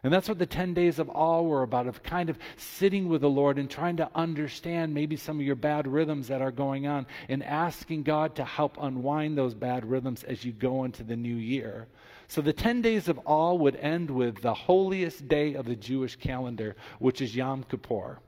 And 0.07 0.13
that's 0.13 0.29
what 0.29 0.39
the 0.39 0.47
10 0.47 0.73
days 0.73 1.01
of 1.01 1.11
awe 1.11 1.43
were 1.43 1.65
about, 1.65 1.89
of 1.89 2.01
kind 2.05 2.31
of 2.31 2.39
sitting 2.57 3.09
with 3.09 3.23
the 3.23 3.29
Lord 3.29 3.59
and 3.59 3.69
trying 3.69 3.97
to 3.97 4.09
understand 4.15 4.95
maybe 4.95 5.17
some 5.17 5.41
of 5.41 5.45
your 5.45 5.57
bad 5.57 5.89
rhythms 5.89 6.29
that 6.29 6.41
are 6.41 6.53
going 6.53 6.87
on 6.87 7.09
and 7.29 7.43
asking 7.43 8.05
God 8.05 8.37
to 8.37 8.45
help 8.45 8.77
unwind 8.81 9.37
those 9.37 9.53
bad 9.53 9.85
rhythms 9.85 10.23
as 10.23 10.45
you 10.45 10.53
go 10.53 10.85
into 10.85 11.03
the 11.03 11.17
new 11.17 11.35
year. 11.35 11.89
So 12.29 12.41
the 12.41 12.53
10 12.53 12.83
days 12.83 13.09
of 13.09 13.19
awe 13.25 13.55
would 13.55 13.75
end 13.75 14.09
with 14.09 14.43
the 14.43 14.55
holiest 14.55 15.27
day 15.27 15.55
of 15.55 15.67
the 15.67 15.75
Jewish 15.75 16.15
calendar, 16.15 16.77
which 17.01 17.21
is 17.21 17.35
Yom 17.35 17.65
Kippur 17.65 18.21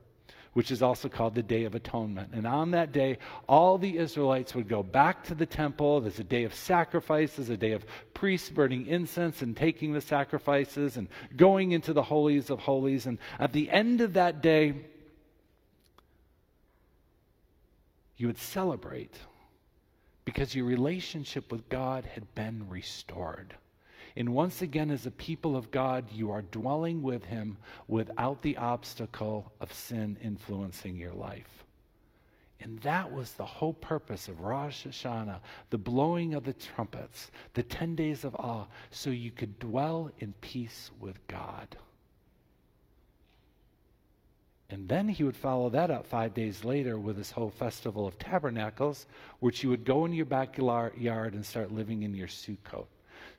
which 0.53 0.71
is 0.71 0.81
also 0.81 1.09
called 1.09 1.35
the 1.35 1.43
Day 1.43 1.65
of 1.65 1.75
Atonement. 1.75 2.29
And 2.33 2.47
on 2.47 2.71
that 2.71 2.91
day, 2.91 3.17
all 3.47 3.77
the 3.77 3.97
Israelites 3.97 4.55
would 4.55 4.67
go 4.67 4.81
back 4.81 5.23
to 5.25 5.35
the 5.35 5.45
temple. 5.45 6.01
There's 6.01 6.19
a 6.19 6.23
day 6.23 6.43
of 6.43 6.53
sacrifices, 6.53 7.49
a 7.49 7.57
day 7.57 7.73
of 7.73 7.85
priests 8.13 8.49
burning 8.49 8.87
incense 8.87 9.41
and 9.41 9.55
taking 9.55 9.93
the 9.93 10.01
sacrifices 10.01 10.97
and 10.97 11.07
going 11.35 11.71
into 11.71 11.93
the 11.93 12.03
holies 12.03 12.49
of 12.49 12.59
holies. 12.59 13.05
And 13.05 13.19
at 13.39 13.53
the 13.53 13.69
end 13.69 14.01
of 14.01 14.13
that 14.13 14.41
day, 14.41 14.73
you 18.17 18.27
would 18.27 18.39
celebrate 18.39 19.15
because 20.25 20.53
your 20.53 20.65
relationship 20.65 21.51
with 21.51 21.69
God 21.69 22.05
had 22.05 22.35
been 22.35 22.67
restored. 22.69 23.55
And 24.19 24.33
once 24.33 24.61
again, 24.61 24.91
as 24.91 25.05
a 25.05 25.11
people 25.11 25.55
of 25.55 25.71
God, 25.71 26.11
you 26.11 26.29
are 26.31 26.41
dwelling 26.41 27.01
with 27.01 27.23
Him 27.23 27.57
without 27.87 28.41
the 28.41 28.57
obstacle 28.57 29.53
of 29.61 29.71
sin 29.71 30.17
influencing 30.21 30.97
your 30.97 31.13
life. 31.13 31.63
And 32.59 32.79
that 32.81 33.13
was 33.13 33.31
the 33.31 33.45
whole 33.45 33.71
purpose 33.71 34.27
of 34.27 34.41
Rosh 34.41 34.85
Hashanah, 34.85 35.39
the 35.69 35.77
blowing 35.77 36.33
of 36.33 36.43
the 36.43 36.51
trumpets, 36.51 37.31
the 37.53 37.63
10 37.63 37.95
days 37.95 38.25
of 38.25 38.35
awe, 38.35 38.65
so 38.91 39.09
you 39.09 39.31
could 39.31 39.57
dwell 39.57 40.11
in 40.19 40.33
peace 40.41 40.91
with 40.99 41.15
God. 41.27 41.77
And 44.69 44.89
then 44.89 45.07
he 45.07 45.23
would 45.23 45.37
follow 45.37 45.69
that 45.69 45.91
up 45.91 46.05
five 46.05 46.33
days 46.33 46.65
later 46.65 46.99
with 46.99 47.15
this 47.15 47.31
whole 47.31 47.51
festival 47.51 48.05
of 48.05 48.19
tabernacles, 48.19 49.05
which 49.39 49.63
you 49.63 49.69
would 49.69 49.85
go 49.85 50.03
in 50.03 50.11
your 50.11 50.25
backyard 50.25 50.93
and 51.33 51.45
start 51.45 51.71
living 51.71 52.03
in 52.03 52.13
your 52.13 52.27
Sukkot. 52.27 52.87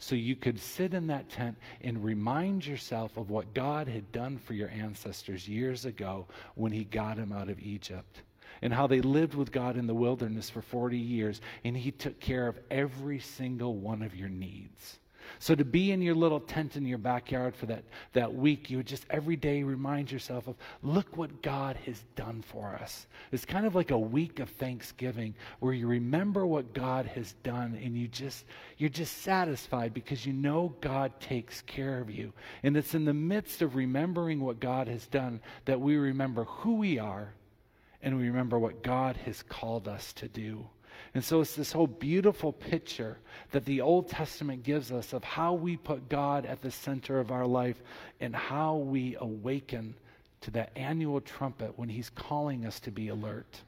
So 0.00 0.14
you 0.16 0.34
could 0.34 0.58
sit 0.58 0.94
in 0.94 1.06
that 1.08 1.28
tent 1.28 1.56
and 1.82 2.02
remind 2.02 2.66
yourself 2.66 3.16
of 3.16 3.30
what 3.30 3.54
God 3.54 3.86
had 3.86 4.10
done 4.10 4.38
for 4.38 4.54
your 4.54 4.70
ancestors 4.70 5.48
years 5.48 5.84
ago 5.84 6.26
when 6.54 6.72
he 6.72 6.84
got 6.84 7.16
them 7.16 7.32
out 7.32 7.48
of 7.48 7.60
Egypt 7.60 8.22
and 8.62 8.72
how 8.72 8.86
they 8.86 9.00
lived 9.00 9.34
with 9.34 9.52
God 9.52 9.76
in 9.76 9.86
the 9.86 9.94
wilderness 9.94 10.50
for 10.50 10.62
40 10.62 10.98
years, 10.98 11.40
and 11.64 11.76
He 11.76 11.90
took 11.90 12.20
care 12.20 12.46
of 12.46 12.58
every 12.70 13.18
single 13.18 13.76
one 13.76 14.02
of 14.02 14.14
your 14.14 14.28
needs. 14.28 14.98
So 15.38 15.54
to 15.54 15.64
be 15.64 15.92
in 15.92 16.02
your 16.02 16.14
little 16.14 16.40
tent 16.40 16.76
in 16.76 16.84
your 16.84 16.98
backyard 16.98 17.54
for 17.54 17.66
that, 17.66 17.84
that 18.12 18.34
week, 18.34 18.70
you 18.70 18.78
would 18.78 18.86
just 18.86 19.06
every 19.10 19.36
day 19.36 19.62
remind 19.62 20.10
yourself 20.10 20.48
of, 20.48 20.56
look 20.82 21.16
what 21.16 21.42
God 21.42 21.76
has 21.86 22.02
done 22.16 22.42
for 22.42 22.74
us. 22.80 23.06
It's 23.32 23.44
kind 23.44 23.66
of 23.66 23.74
like 23.74 23.90
a 23.90 23.98
week 23.98 24.40
of 24.40 24.50
Thanksgiving 24.50 25.34
where 25.60 25.72
you 25.72 25.86
remember 25.86 26.46
what 26.46 26.72
God 26.72 27.06
has 27.06 27.34
done 27.42 27.78
and 27.82 27.96
you 27.96 28.08
just, 28.08 28.44
you're 28.78 28.90
just 28.90 29.22
satisfied 29.22 29.94
because 29.94 30.26
you 30.26 30.32
know 30.32 30.74
God 30.80 31.18
takes 31.20 31.62
care 31.62 32.00
of 32.00 32.10
you. 32.10 32.32
And 32.62 32.76
it's 32.76 32.94
in 32.94 33.04
the 33.04 33.14
midst 33.14 33.62
of 33.62 33.76
remembering 33.76 34.40
what 34.40 34.60
God 34.60 34.88
has 34.88 35.06
done 35.06 35.40
that 35.64 35.80
we 35.80 35.96
remember 35.96 36.44
who 36.44 36.76
we 36.76 36.98
are 36.98 37.32
and 38.02 38.16
we 38.16 38.28
remember 38.28 38.58
what 38.58 38.82
God 38.82 39.16
has 39.18 39.42
called 39.42 39.86
us 39.86 40.12
to 40.14 40.28
do. 40.28 40.66
And 41.14 41.24
so 41.24 41.40
it's 41.40 41.56
this 41.56 41.72
whole 41.72 41.88
beautiful 41.88 42.52
picture 42.52 43.18
that 43.50 43.64
the 43.64 43.80
Old 43.80 44.08
Testament 44.08 44.62
gives 44.62 44.92
us 44.92 45.12
of 45.12 45.24
how 45.24 45.54
we 45.54 45.76
put 45.76 46.08
God 46.08 46.46
at 46.46 46.62
the 46.62 46.70
center 46.70 47.18
of 47.18 47.32
our 47.32 47.46
life 47.46 47.82
and 48.20 48.34
how 48.34 48.76
we 48.76 49.16
awaken 49.18 49.94
to 50.42 50.50
that 50.52 50.70
annual 50.76 51.20
trumpet 51.20 51.78
when 51.78 51.88
He's 51.88 52.10
calling 52.10 52.64
us 52.64 52.78
to 52.80 52.90
be 52.92 53.08
alert. 53.08 53.60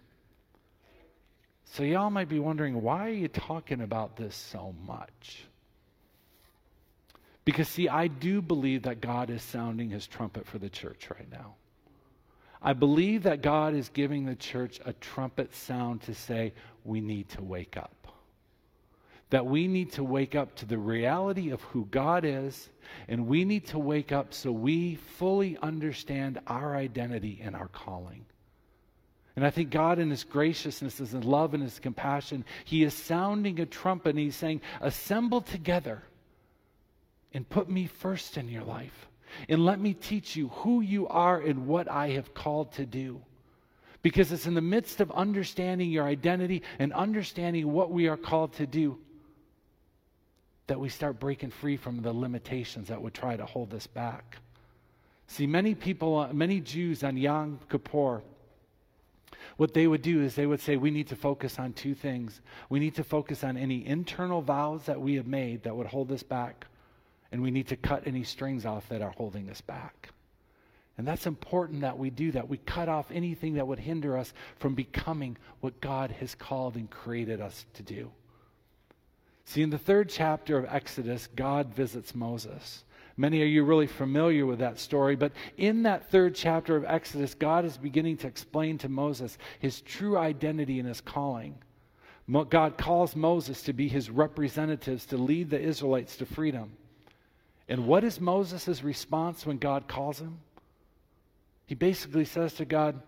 So, 1.64 1.82
y'all 1.82 2.10
might 2.10 2.28
be 2.28 2.38
wondering, 2.38 2.80
why 2.82 3.08
are 3.08 3.12
you 3.12 3.28
talking 3.28 3.80
about 3.80 4.16
this 4.16 4.36
so 4.36 4.74
much? 4.86 5.44
Because, 7.44 7.68
see, 7.68 7.88
I 7.88 8.06
do 8.06 8.40
believe 8.40 8.82
that 8.82 9.00
God 9.00 9.30
is 9.30 9.42
sounding 9.42 9.90
His 9.90 10.06
trumpet 10.06 10.46
for 10.46 10.58
the 10.58 10.68
church 10.68 11.08
right 11.10 11.30
now. 11.30 11.54
I 12.62 12.74
believe 12.74 13.24
that 13.24 13.42
God 13.42 13.74
is 13.74 13.88
giving 13.88 14.24
the 14.24 14.36
church 14.36 14.80
a 14.84 14.92
trumpet 14.92 15.52
sound 15.54 16.02
to 16.02 16.14
say, 16.14 16.52
we 16.84 17.00
need 17.00 17.28
to 17.30 17.42
wake 17.42 17.76
up. 17.76 18.08
That 19.30 19.46
we 19.46 19.66
need 19.66 19.92
to 19.92 20.04
wake 20.04 20.34
up 20.34 20.54
to 20.56 20.66
the 20.66 20.78
reality 20.78 21.50
of 21.50 21.62
who 21.62 21.86
God 21.86 22.24
is, 22.24 22.68
and 23.08 23.26
we 23.26 23.44
need 23.44 23.66
to 23.68 23.78
wake 23.78 24.12
up 24.12 24.34
so 24.34 24.52
we 24.52 24.96
fully 24.96 25.56
understand 25.62 26.40
our 26.46 26.76
identity 26.76 27.40
and 27.42 27.56
our 27.56 27.68
calling. 27.68 28.26
And 29.34 29.46
I 29.46 29.50
think 29.50 29.70
God, 29.70 29.98
in 29.98 30.10
His 30.10 30.24
graciousness, 30.24 30.98
His 30.98 31.14
love, 31.14 31.54
and 31.54 31.62
His 31.62 31.78
compassion, 31.78 32.44
He 32.64 32.82
is 32.82 32.92
sounding 32.92 33.60
a 33.60 33.66
trumpet 33.66 34.10
and 34.10 34.18
He's 34.18 34.36
saying, 34.36 34.60
Assemble 34.80 35.40
together 35.40 36.02
and 37.32 37.48
put 37.48 37.70
me 37.70 37.86
first 37.86 38.36
in 38.36 38.48
your 38.48 38.64
life. 38.64 39.08
And 39.48 39.64
let 39.64 39.80
me 39.80 39.94
teach 39.94 40.36
you 40.36 40.48
who 40.48 40.82
you 40.82 41.08
are 41.08 41.40
and 41.40 41.66
what 41.66 41.90
I 41.90 42.10
have 42.10 42.34
called 42.34 42.72
to 42.72 42.84
do. 42.84 43.22
Because 44.02 44.32
it's 44.32 44.46
in 44.46 44.54
the 44.54 44.60
midst 44.60 45.00
of 45.00 45.10
understanding 45.12 45.90
your 45.90 46.04
identity 46.04 46.62
and 46.78 46.92
understanding 46.92 47.72
what 47.72 47.90
we 47.90 48.08
are 48.08 48.16
called 48.16 48.52
to 48.54 48.66
do 48.66 48.98
that 50.66 50.78
we 50.78 50.88
start 50.88 51.20
breaking 51.20 51.50
free 51.50 51.76
from 51.76 52.02
the 52.02 52.12
limitations 52.12 52.88
that 52.88 53.00
would 53.00 53.14
try 53.14 53.36
to 53.36 53.44
hold 53.44 53.74
us 53.74 53.86
back. 53.86 54.38
See, 55.26 55.46
many 55.46 55.74
people, 55.74 56.28
many 56.32 56.60
Jews 56.60 57.04
on 57.04 57.16
Yom 57.16 57.58
Kippur, 57.70 58.22
what 59.56 59.74
they 59.74 59.86
would 59.86 60.02
do 60.02 60.22
is 60.22 60.34
they 60.34 60.46
would 60.46 60.60
say, 60.60 60.76
We 60.76 60.90
need 60.90 61.08
to 61.08 61.16
focus 61.16 61.58
on 61.58 61.72
two 61.72 61.94
things. 61.94 62.40
We 62.68 62.80
need 62.80 62.94
to 62.96 63.04
focus 63.04 63.44
on 63.44 63.56
any 63.56 63.86
internal 63.86 64.40
vows 64.40 64.84
that 64.86 65.00
we 65.00 65.14
have 65.16 65.26
made 65.26 65.62
that 65.64 65.76
would 65.76 65.86
hold 65.86 66.10
us 66.12 66.22
back 66.22 66.66
and 67.32 67.42
we 67.42 67.50
need 67.50 67.68
to 67.68 67.76
cut 67.76 68.06
any 68.06 68.24
strings 68.24 68.66
off 68.66 68.88
that 68.90 69.02
are 69.02 69.14
holding 69.16 69.48
us 69.48 69.60
back. 69.60 70.10
And 70.98 71.08
that's 71.08 71.26
important 71.26 71.80
that 71.80 71.98
we 71.98 72.10
do 72.10 72.32
that. 72.32 72.48
We 72.48 72.58
cut 72.58 72.88
off 72.88 73.10
anything 73.10 73.54
that 73.54 73.66
would 73.66 73.78
hinder 73.78 74.16
us 74.16 74.32
from 74.58 74.74
becoming 74.74 75.38
what 75.60 75.80
God 75.80 76.10
has 76.10 76.34
called 76.34 76.76
and 76.76 76.90
created 76.90 77.40
us 77.40 77.64
to 77.74 77.82
do. 77.82 78.10
See, 79.44 79.62
in 79.62 79.70
the 79.70 79.78
third 79.78 80.08
chapter 80.08 80.58
of 80.58 80.66
Exodus, 80.66 81.28
God 81.34 81.74
visits 81.74 82.14
Moses. 82.14 82.84
Many 83.16 83.42
of 83.42 83.48
you 83.48 83.64
really 83.64 83.86
familiar 83.86 84.46
with 84.46 84.60
that 84.60 84.78
story, 84.78 85.16
but 85.16 85.32
in 85.56 85.82
that 85.82 86.10
third 86.10 86.34
chapter 86.34 86.76
of 86.76 86.84
Exodus, 86.84 87.34
God 87.34 87.64
is 87.64 87.76
beginning 87.76 88.18
to 88.18 88.26
explain 88.26 88.78
to 88.78 88.88
Moses 88.88 89.36
his 89.58 89.80
true 89.80 90.16
identity 90.16 90.78
and 90.78 90.88
his 90.88 91.00
calling. 91.00 91.56
God 92.48 92.78
calls 92.78 93.16
Moses 93.16 93.62
to 93.62 93.72
be 93.72 93.88
his 93.88 94.08
representatives 94.08 95.04
to 95.06 95.16
lead 95.16 95.50
the 95.50 95.60
Israelites 95.60 96.16
to 96.16 96.26
freedom. 96.26 96.72
And 97.68 97.86
what 97.86 98.04
is 98.04 98.20
Moses' 98.20 98.82
response 98.82 99.44
when 99.44 99.58
God 99.58 99.88
calls 99.88 100.20
him? 100.20 100.38
He 101.72 101.74
basically 101.74 102.26
says 102.26 102.52
to 102.56 102.66
God, 102.66 103.00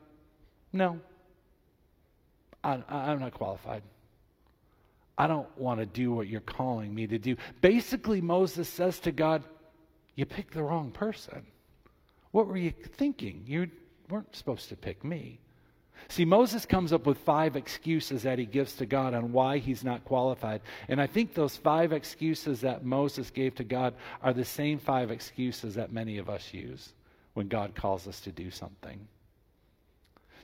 No, 0.72 0.98
I, 2.64 2.82
I'm 2.88 3.20
not 3.20 3.34
qualified. 3.34 3.82
I 5.18 5.26
don't 5.26 5.58
want 5.58 5.80
to 5.80 5.84
do 5.84 6.14
what 6.14 6.28
you're 6.28 6.40
calling 6.40 6.94
me 6.94 7.06
to 7.08 7.18
do. 7.18 7.36
Basically, 7.60 8.22
Moses 8.22 8.66
says 8.66 8.98
to 9.00 9.12
God, 9.12 9.44
You 10.14 10.24
picked 10.24 10.54
the 10.54 10.62
wrong 10.62 10.92
person. 10.92 11.44
What 12.30 12.46
were 12.46 12.56
you 12.56 12.72
thinking? 12.96 13.44
You 13.46 13.70
weren't 14.08 14.34
supposed 14.34 14.70
to 14.70 14.76
pick 14.76 15.04
me. 15.04 15.40
See, 16.08 16.24
Moses 16.24 16.64
comes 16.64 16.94
up 16.94 17.04
with 17.04 17.18
five 17.18 17.56
excuses 17.56 18.22
that 18.22 18.38
he 18.38 18.46
gives 18.46 18.76
to 18.76 18.86
God 18.86 19.12
on 19.12 19.30
why 19.30 19.58
he's 19.58 19.84
not 19.84 20.06
qualified. 20.06 20.62
And 20.88 21.02
I 21.02 21.06
think 21.06 21.34
those 21.34 21.54
five 21.54 21.92
excuses 21.92 22.62
that 22.62 22.82
Moses 22.82 23.30
gave 23.30 23.54
to 23.56 23.64
God 23.64 23.92
are 24.22 24.32
the 24.32 24.42
same 24.42 24.78
five 24.78 25.10
excuses 25.10 25.74
that 25.74 25.92
many 25.92 26.16
of 26.16 26.30
us 26.30 26.54
use 26.54 26.94
when 27.34 27.48
God 27.48 27.74
calls 27.74 28.08
us 28.08 28.20
to 28.20 28.32
do 28.32 28.50
something. 28.50 29.06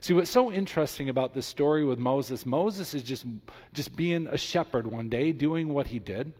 See, 0.01 0.13
what's 0.13 0.31
so 0.31 0.51
interesting 0.51 1.09
about 1.09 1.33
this 1.33 1.45
story 1.45 1.85
with 1.85 1.99
Moses, 1.99 2.45
Moses 2.45 2.93
is 2.93 3.03
just, 3.03 3.25
just 3.73 3.95
being 3.95 4.27
a 4.27 4.37
shepherd 4.37 4.87
one 4.87 5.09
day, 5.09 5.31
doing 5.31 5.73
what 5.73 5.87
he 5.87 5.99
did. 5.99 6.33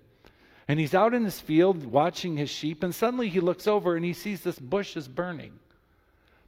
And 0.67 0.79
he's 0.79 0.95
out 0.95 1.13
in 1.13 1.23
his 1.23 1.39
field 1.39 1.85
watching 1.85 2.37
his 2.37 2.49
sheep, 2.49 2.83
and 2.83 2.93
suddenly 2.93 3.29
he 3.29 3.39
looks 3.39 3.67
over 3.67 3.95
and 3.95 4.05
he 4.05 4.13
sees 4.13 4.41
this 4.41 4.57
bush 4.57 4.95
is 4.95 5.07
burning. 5.07 5.53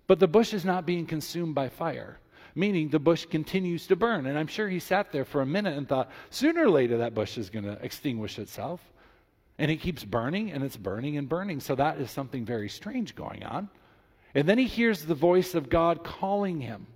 But 0.07 0.19
the 0.19 0.27
bush 0.27 0.53
is 0.53 0.65
not 0.65 0.85
being 0.85 1.05
consumed 1.05 1.55
by 1.55 1.69
fire 1.69 2.19
meaning 2.55 2.89
the 2.89 2.99
bush 2.99 3.25
continues 3.25 3.87
to 3.87 3.95
burn. 3.95 4.25
And 4.25 4.37
I'm 4.37 4.47
sure 4.47 4.69
he 4.69 4.79
sat 4.79 5.11
there 5.11 5.25
for 5.25 5.41
a 5.41 5.45
minute 5.45 5.77
and 5.77 5.87
thought, 5.87 6.11
sooner 6.29 6.65
or 6.65 6.69
later 6.69 6.97
that 6.99 7.15
bush 7.15 7.37
is 7.37 7.49
going 7.49 7.65
to 7.65 7.83
extinguish 7.83 8.39
itself. 8.39 8.81
And 9.57 9.69
it 9.69 9.77
keeps 9.77 10.03
burning 10.03 10.51
and 10.51 10.63
it's 10.63 10.77
burning 10.77 11.17
and 11.17 11.29
burning. 11.29 11.59
So 11.59 11.75
that 11.75 11.99
is 11.99 12.11
something 12.11 12.45
very 12.45 12.69
strange 12.69 13.15
going 13.15 13.43
on. 13.43 13.69
And 14.35 14.47
then 14.47 14.57
he 14.57 14.65
hears 14.65 15.05
the 15.05 15.15
voice 15.15 15.53
of 15.55 15.69
God 15.69 16.03
calling 16.03 16.61
him. 16.61 16.87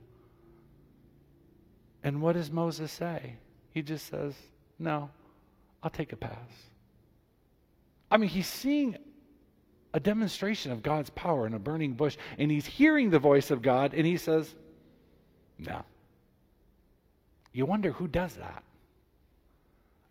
And 2.04 2.22
what 2.22 2.34
does 2.34 2.52
Moses 2.52 2.92
say? 2.92 3.36
He 3.74 3.82
just 3.82 4.08
says, 4.08 4.34
No, 4.80 5.10
I'll 5.84 5.90
take 5.90 6.14
a 6.14 6.16
pass. 6.16 6.34
I 8.10 8.18
mean, 8.18 8.30
he's 8.30 8.48
seeing 8.48 8.98
a 9.94 10.00
demonstration 10.00 10.72
of 10.72 10.84
God's 10.84 11.10
power 11.12 11.48
in 11.48 11.54
a 11.54 11.60
burning 11.60 11.94
bush, 11.94 12.18
and 12.38 12.52
he's 12.52 12.66
hearing 12.66 13.10
the 13.10 13.20
voice 13.20 13.52
of 13.52 13.62
God, 13.62 13.94
and 13.94 14.06
he 14.06 14.18
says, 14.18 14.54
no. 15.58 15.84
You 17.52 17.66
wonder 17.66 17.92
who 17.92 18.08
does 18.08 18.34
that. 18.36 18.64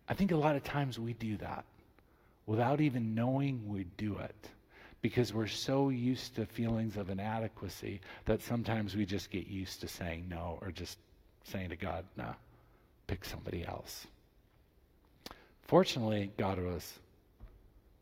I 0.09 0.13
think 0.13 0.31
a 0.31 0.37
lot 0.37 0.55
of 0.55 0.63
times 0.63 0.99
we 0.99 1.13
do 1.13 1.37
that 1.37 1.63
without 2.45 2.81
even 2.81 3.15
knowing 3.15 3.67
we 3.67 3.85
do 3.97 4.17
it 4.17 4.49
because 5.01 5.33
we're 5.33 5.47
so 5.47 5.89
used 5.89 6.35
to 6.35 6.45
feelings 6.45 6.97
of 6.97 7.09
inadequacy 7.09 8.01
that 8.25 8.41
sometimes 8.41 8.95
we 8.95 9.05
just 9.05 9.29
get 9.29 9.47
used 9.47 9.81
to 9.81 9.87
saying 9.87 10.25
no 10.29 10.57
or 10.61 10.71
just 10.71 10.97
saying 11.43 11.69
to 11.69 11.75
God, 11.75 12.05
no, 12.17 12.35
pick 13.07 13.23
somebody 13.23 13.65
else. 13.65 14.07
Fortunately, 15.63 16.31
God 16.37 16.59
was 16.59 16.93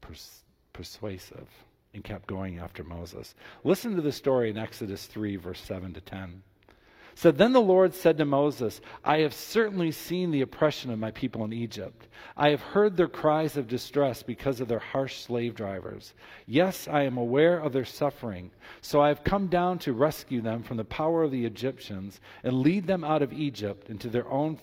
pers- 0.02 0.44
persuasive 0.74 1.48
and 1.94 2.04
kept 2.04 2.28
going 2.28 2.60
after 2.60 2.84
Moses. 2.84 3.36
Listen 3.64 3.96
to 3.96 4.02
the 4.02 4.12
story 4.12 4.50
in 4.50 4.58
Exodus 4.58 5.06
3, 5.06 5.36
verse 5.38 5.62
7 5.62 5.94
to 5.94 6.02
10. 6.02 6.44
Said, 7.16 7.38
Then 7.38 7.54
the 7.54 7.62
Lord 7.62 7.94
said 7.94 8.18
to 8.18 8.26
Moses, 8.26 8.82
I 9.04 9.20
have 9.20 9.34
certainly 9.34 9.92
seen 9.92 10.32
the 10.32 10.42
oppression 10.42 10.92
of 10.92 11.00
my 11.00 11.12
people 11.12 11.44
in 11.46 11.54
Egypt. 11.54 12.08
I 12.38 12.50
have 12.50 12.62
heard 12.62 12.98
their 12.98 13.08
cries 13.08 13.56
of 13.56 13.70
distress 13.70 14.22
because 14.22 14.60
of 14.60 14.68
their 14.68 14.80
harsh 14.80 15.22
slave 15.22 15.56
drivers. 15.56 16.14
Yes, 16.46 16.88
I 16.88 17.04
am 17.04 17.18
aware 17.18 17.58
of 17.58 17.72
their 17.72 17.86
suffering. 17.86 18.52
So 18.82 19.02
I 19.02 19.08
have 19.08 19.24
come 19.24 19.48
down 19.48 19.80
to 19.80 19.94
rescue 19.94 20.42
them 20.42 20.62
from 20.62 20.78
the 20.78 20.84
power 20.84 21.24
of 21.24 21.32
the 21.32 21.46
Egyptians 21.46 22.20
and 22.44 22.62
lead 22.62 22.86
them 22.86 23.04
out 23.04 23.22
of 23.22 23.34
Egypt 23.34 23.90
into 23.90 24.10
their 24.10 24.30
own 24.30 24.60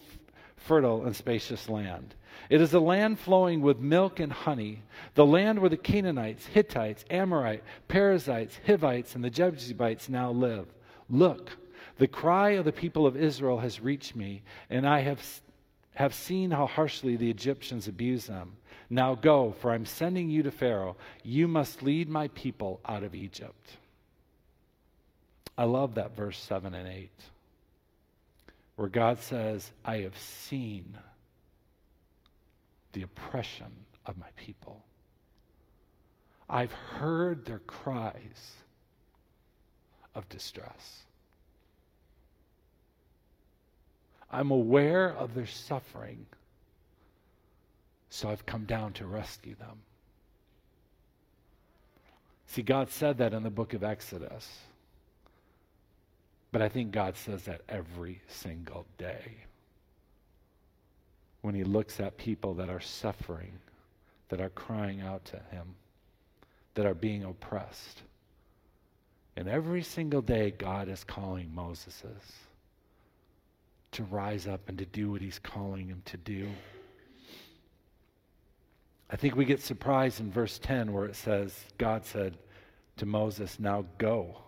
fertile 0.56 1.04
and 1.04 1.16
spacious 1.16 1.68
land. 1.68 2.14
It 2.50 2.60
is 2.60 2.74
a 2.74 2.80
land 2.80 3.18
flowing 3.18 3.62
with 3.62 3.78
milk 3.78 4.20
and 4.20 4.32
honey, 4.32 4.82
the 5.14 5.26
land 5.26 5.58
where 5.58 5.70
the 5.70 5.76
Canaanites, 5.76 6.46
Hittites, 6.46 7.04
Amorites, 7.10 7.64
Perizzites, 7.88 8.58
Hivites, 8.66 9.14
and 9.14 9.24
the 9.24 9.30
Jebusites 9.30 10.08
now 10.08 10.30
live. 10.30 10.66
Look, 11.08 11.50
the 11.98 12.08
cry 12.08 12.50
of 12.50 12.64
the 12.64 12.72
people 12.72 13.06
of 13.06 13.16
Israel 13.16 13.58
has 13.58 13.80
reached 13.80 14.16
me, 14.16 14.42
and 14.70 14.86
I 14.86 15.00
have, 15.00 15.22
have 15.94 16.14
seen 16.14 16.50
how 16.50 16.66
harshly 16.66 17.16
the 17.16 17.30
Egyptians 17.30 17.88
abuse 17.88 18.26
them. 18.26 18.56
Now 18.90 19.14
go, 19.14 19.52
for 19.60 19.72
I'm 19.72 19.86
sending 19.86 20.28
you 20.28 20.42
to 20.42 20.50
Pharaoh. 20.50 20.96
You 21.22 21.48
must 21.48 21.82
lead 21.82 22.08
my 22.08 22.28
people 22.28 22.80
out 22.84 23.02
of 23.02 23.14
Egypt. 23.14 23.76
I 25.56 25.64
love 25.64 25.94
that 25.94 26.16
verse 26.16 26.38
7 26.38 26.74
and 26.74 26.88
8, 26.88 27.10
where 28.76 28.88
God 28.88 29.18
says, 29.20 29.70
I 29.84 29.98
have 29.98 30.16
seen 30.18 30.96
the 32.92 33.02
oppression 33.02 33.72
of 34.06 34.18
my 34.18 34.28
people. 34.36 34.82
I've 36.48 36.72
heard 36.72 37.44
their 37.44 37.60
cries 37.60 38.56
of 40.14 40.28
distress. 40.28 41.02
I'm 44.32 44.50
aware 44.50 45.10
of 45.10 45.34
their 45.34 45.46
suffering, 45.46 46.24
so 48.08 48.30
I've 48.30 48.46
come 48.46 48.64
down 48.64 48.94
to 48.94 49.06
rescue 49.06 49.54
them. 49.56 49.78
See, 52.46 52.62
God 52.62 52.90
said 52.90 53.18
that 53.18 53.34
in 53.34 53.42
the 53.42 53.50
book 53.50 53.74
of 53.74 53.84
Exodus. 53.84 54.48
But 56.50 56.60
I 56.60 56.68
think 56.68 56.92
God 56.92 57.16
says 57.16 57.44
that 57.44 57.62
every 57.68 58.20
single 58.28 58.86
day. 58.98 59.36
When 61.40 61.54
He 61.54 61.64
looks 61.64 61.98
at 61.98 62.18
people 62.18 62.54
that 62.54 62.68
are 62.68 62.80
suffering, 62.80 63.52
that 64.28 64.40
are 64.40 64.50
crying 64.50 65.00
out 65.00 65.24
to 65.26 65.40
Him, 65.50 65.74
that 66.74 66.86
are 66.86 66.94
being 66.94 67.24
oppressed. 67.24 68.02
And 69.36 69.48
every 69.48 69.82
single 69.82 70.20
day, 70.22 70.50
God 70.50 70.88
is 70.88 71.04
calling 71.04 71.54
Moses's 71.54 72.32
to 73.92 74.04
rise 74.04 74.46
up 74.46 74.68
and 74.68 74.78
to 74.78 74.86
do 74.86 75.10
what 75.10 75.20
he's 75.20 75.38
calling 75.38 75.88
him 75.88 76.02
to 76.06 76.16
do. 76.16 76.48
I 79.10 79.16
think 79.16 79.36
we 79.36 79.44
get 79.44 79.60
surprised 79.60 80.20
in 80.20 80.32
verse 80.32 80.58
10 80.58 80.92
where 80.92 81.04
it 81.04 81.16
says, 81.16 81.54
God 81.76 82.06
said 82.06 82.38
to 82.96 83.06
Moses, 83.06 83.58
Now 83.58 83.84
go. 83.98 84.38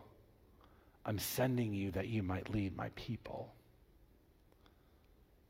I'm 1.05 1.19
sending 1.19 1.75
you 1.75 1.91
that 1.91 2.09
you 2.09 2.23
might 2.23 2.51
lead 2.51 2.75
my 2.75 2.89
people. 2.97 3.53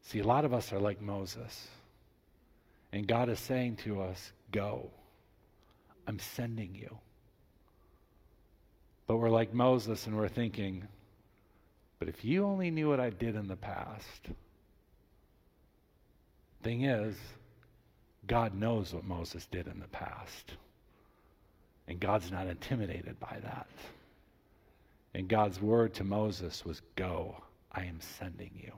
See, 0.02 0.18
a 0.18 0.26
lot 0.26 0.44
of 0.44 0.52
us 0.52 0.72
are 0.72 0.80
like 0.80 1.00
Moses. 1.00 1.68
And 2.92 3.06
God 3.06 3.28
is 3.28 3.38
saying 3.38 3.76
to 3.84 4.02
us, 4.02 4.32
Go. 4.50 4.90
I'm 6.06 6.18
sending 6.18 6.74
you. 6.74 6.98
But 9.06 9.16
we're 9.16 9.30
like 9.30 9.54
Moses 9.54 10.06
and 10.06 10.16
we're 10.16 10.28
thinking, 10.28 10.86
but 12.04 12.14
if 12.14 12.22
you 12.22 12.44
only 12.44 12.70
knew 12.70 12.90
what 12.90 13.00
I 13.00 13.08
did 13.08 13.34
in 13.34 13.48
the 13.48 13.56
past. 13.56 14.28
Thing 16.62 16.84
is, 16.84 17.16
God 18.26 18.54
knows 18.54 18.92
what 18.92 19.04
Moses 19.04 19.46
did 19.46 19.66
in 19.68 19.80
the 19.80 19.88
past. 19.88 20.52
And 21.88 21.98
God's 21.98 22.30
not 22.30 22.46
intimidated 22.46 23.18
by 23.18 23.38
that. 23.42 23.68
And 25.14 25.28
God's 25.28 25.62
word 25.62 25.94
to 25.94 26.04
Moses 26.04 26.62
was, 26.62 26.82
Go, 26.94 27.42
I 27.72 27.84
am 27.84 27.98
sending 28.18 28.50
you. 28.62 28.72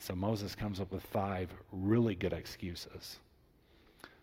So 0.00 0.14
Moses 0.14 0.54
comes 0.54 0.80
up 0.80 0.92
with 0.92 1.02
five 1.02 1.48
really 1.72 2.14
good 2.14 2.34
excuses. 2.34 3.20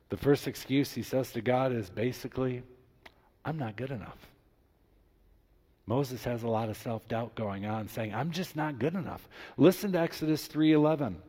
The 0.09 0.17
first 0.17 0.47
excuse 0.47 0.91
he 0.91 1.01
says 1.01 1.31
to 1.31 1.41
God 1.41 1.71
is 1.71 1.89
basically, 1.89 2.61
I'm 3.43 3.57
not 3.57 3.77
good 3.77 3.89
enough. 3.89 4.30
Moses 5.87 6.23
has 6.23 6.43
a 6.43 6.47
lot 6.47 6.69
of 6.69 6.77
self-doubt 6.77 7.35
going 7.35 7.65
on 7.65 7.87
saying, 7.87 8.13
"I'm 8.13 8.31
just 8.31 8.55
not 8.55 8.79
good 8.79 8.95
enough." 8.95 9.27
Listen 9.57 9.91
to 9.93 9.99
Exodus 9.99 10.47
3:11. 10.47 11.21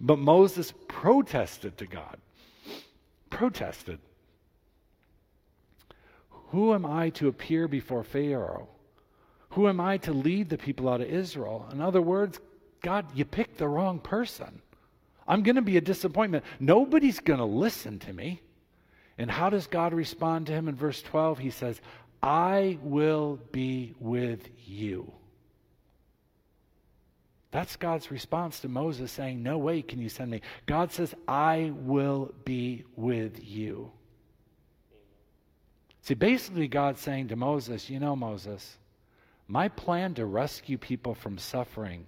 But 0.00 0.18
Moses 0.18 0.72
protested 0.88 1.78
to 1.78 1.86
God. 1.86 2.18
Protested. 3.30 4.00
Who 6.50 6.74
am 6.74 6.84
I 6.84 7.10
to 7.10 7.28
appear 7.28 7.66
before 7.68 8.04
Pharaoh? 8.04 8.68
Who 9.50 9.68
am 9.68 9.80
I 9.80 9.98
to 9.98 10.12
lead 10.12 10.48
the 10.48 10.58
people 10.58 10.88
out 10.88 11.00
of 11.00 11.08
Israel? 11.08 11.66
In 11.72 11.80
other 11.80 12.02
words, 12.02 12.40
God, 12.82 13.06
you 13.14 13.24
picked 13.24 13.58
the 13.58 13.68
wrong 13.68 13.98
person. 13.98 14.60
I'm 15.26 15.42
going 15.42 15.56
to 15.56 15.62
be 15.62 15.76
a 15.76 15.80
disappointment. 15.80 16.44
Nobody's 16.58 17.20
going 17.20 17.38
to 17.38 17.44
listen 17.44 17.98
to 18.00 18.12
me. 18.12 18.42
And 19.18 19.30
how 19.30 19.50
does 19.50 19.66
God 19.66 19.94
respond 19.94 20.46
to 20.46 20.52
him 20.52 20.68
in 20.68 20.74
verse 20.74 21.00
12? 21.02 21.38
He 21.38 21.50
says, 21.50 21.80
I 22.22 22.78
will 22.82 23.40
be 23.50 23.94
with 23.98 24.48
you. 24.64 25.12
That's 27.50 27.76
God's 27.76 28.10
response 28.10 28.60
to 28.60 28.68
Moses 28.68 29.12
saying, 29.12 29.42
No 29.42 29.58
way 29.58 29.82
can 29.82 30.00
you 30.00 30.08
send 30.08 30.30
me. 30.30 30.40
God 30.66 30.92
says, 30.92 31.14
I 31.28 31.72
will 31.74 32.32
be 32.44 32.84
with 32.96 33.44
you. 33.44 33.90
See, 36.00 36.14
basically, 36.14 36.66
God's 36.66 37.00
saying 37.00 37.28
to 37.28 37.36
Moses, 37.36 37.90
You 37.90 38.00
know, 38.00 38.16
Moses, 38.16 38.78
my 39.48 39.68
plan 39.68 40.14
to 40.14 40.24
rescue 40.24 40.78
people 40.78 41.14
from 41.14 41.36
suffering 41.36 42.06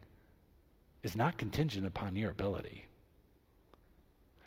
is 1.02 1.14
not 1.14 1.36
contingent 1.36 1.86
upon 1.86 2.16
your 2.16 2.30
ability. 2.30 2.86